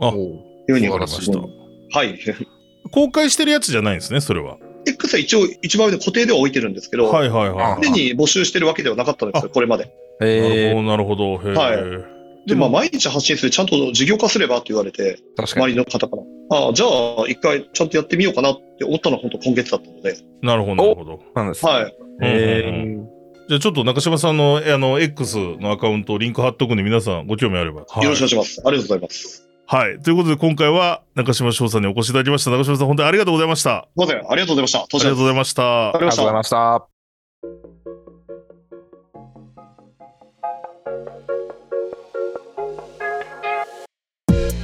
[0.00, 0.08] うん。
[0.08, 0.16] あい
[0.68, 1.06] うふうに思いま。
[1.06, 1.38] した。
[1.38, 2.18] はい。
[2.90, 4.58] 公開してるやつじゃないんですね、それは。
[4.84, 7.84] X は一応一番上で固定では置いてるんですけど、はいはいはい。
[7.84, 9.92] 常に募集してるわけではなかったんですよ、これまで。
[10.20, 11.24] えなるほど、なるほど。
[11.50, 11.54] へえ。
[11.54, 15.66] はいで、まあ、毎日発信する、ちゃんと事業化すればって言われて、周に。
[15.68, 16.22] りの方から。
[16.50, 20.16] ああ、じゃあ、一回ちゃんとやってみようかなって思ったのは本当今月だったので。
[20.42, 21.20] なるほど、なるほど。
[21.34, 21.64] なんです。
[21.64, 21.94] はい。
[22.22, 23.04] えー、
[23.48, 27.84] じゃあちょっと中島さんの、あの、X のアカウント、リンク貼っとくんで、皆さんご興味あれば。
[27.88, 28.62] はいよろしくお願いします。
[28.64, 29.48] ありがとうございます。
[29.66, 29.98] はい。
[30.00, 32.50] ということで、今回は中島翔さんにお越しいただきました。
[32.50, 33.88] 中島さん、本当にありがとうございました。
[33.96, 34.30] すいません。
[34.30, 34.80] ありがとうございました。
[34.80, 35.92] ありがとうございましたあ。
[35.98, 36.91] りがとうございました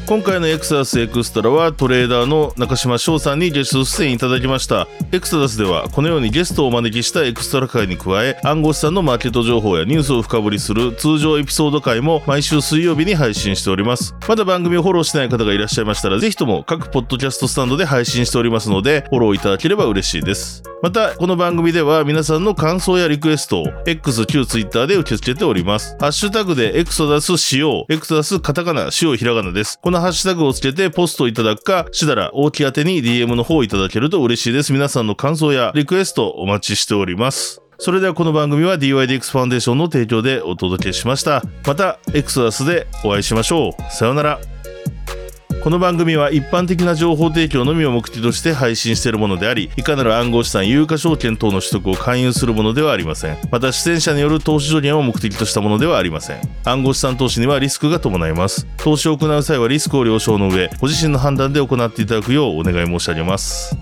[0.09, 4.89] 今回のエクソダスエクストラはトレーダーの中島翔さんにゲスト出演いただきました。
[5.13, 14.15] エクソダスではこのようにゲストをお招きしたエクストラ回に加え暗号資産のマーケット情報やニュースを深掘りする通常エピソード回も毎週水曜日に配信しております。
[14.27, 20.63] まだ番組をフォローしてない方がいらっしゃいましたらぜひとも各ポッドキャストスタンドで配信しておりますのでフォローいただければ嬉しいです。
[20.81, 25.97] またこの番組では皆さんの感想やリクエストを X 旧 Twitter で受け付けております。
[26.01, 29.79] ハッシュタグでエクソダスしようエクソダスカタカナしようひらがなです。
[29.83, 34.73] このハッシュタグをつけてポストいただくか設楽大木宛てに DM の方をいただけると嬉しいです。
[34.73, 37.63] 皆さんの感想やリクエストお待ちしております。
[37.79, 41.43] それではこの番組は DYDX ファンデーションの提供でお届けしました。
[41.67, 43.93] またエクソダスでお会いしましょう。
[43.93, 44.58] さようなら。
[45.63, 53.37] この番組は一般的な情報提供のみを目的として配信しているものであり、いかなる暗号資産、有価証券等の取得を勧誘するものではありません。
[53.51, 56.41] また、出演者による投資助言を目的としたものではありません。
[56.65, 58.67] 暗号資産投資にはリスクが伴います。
[58.77, 63.77] 投資を行う際はリスクを了承の上、ご自身の判断で行っていただくようお願い申し上げます。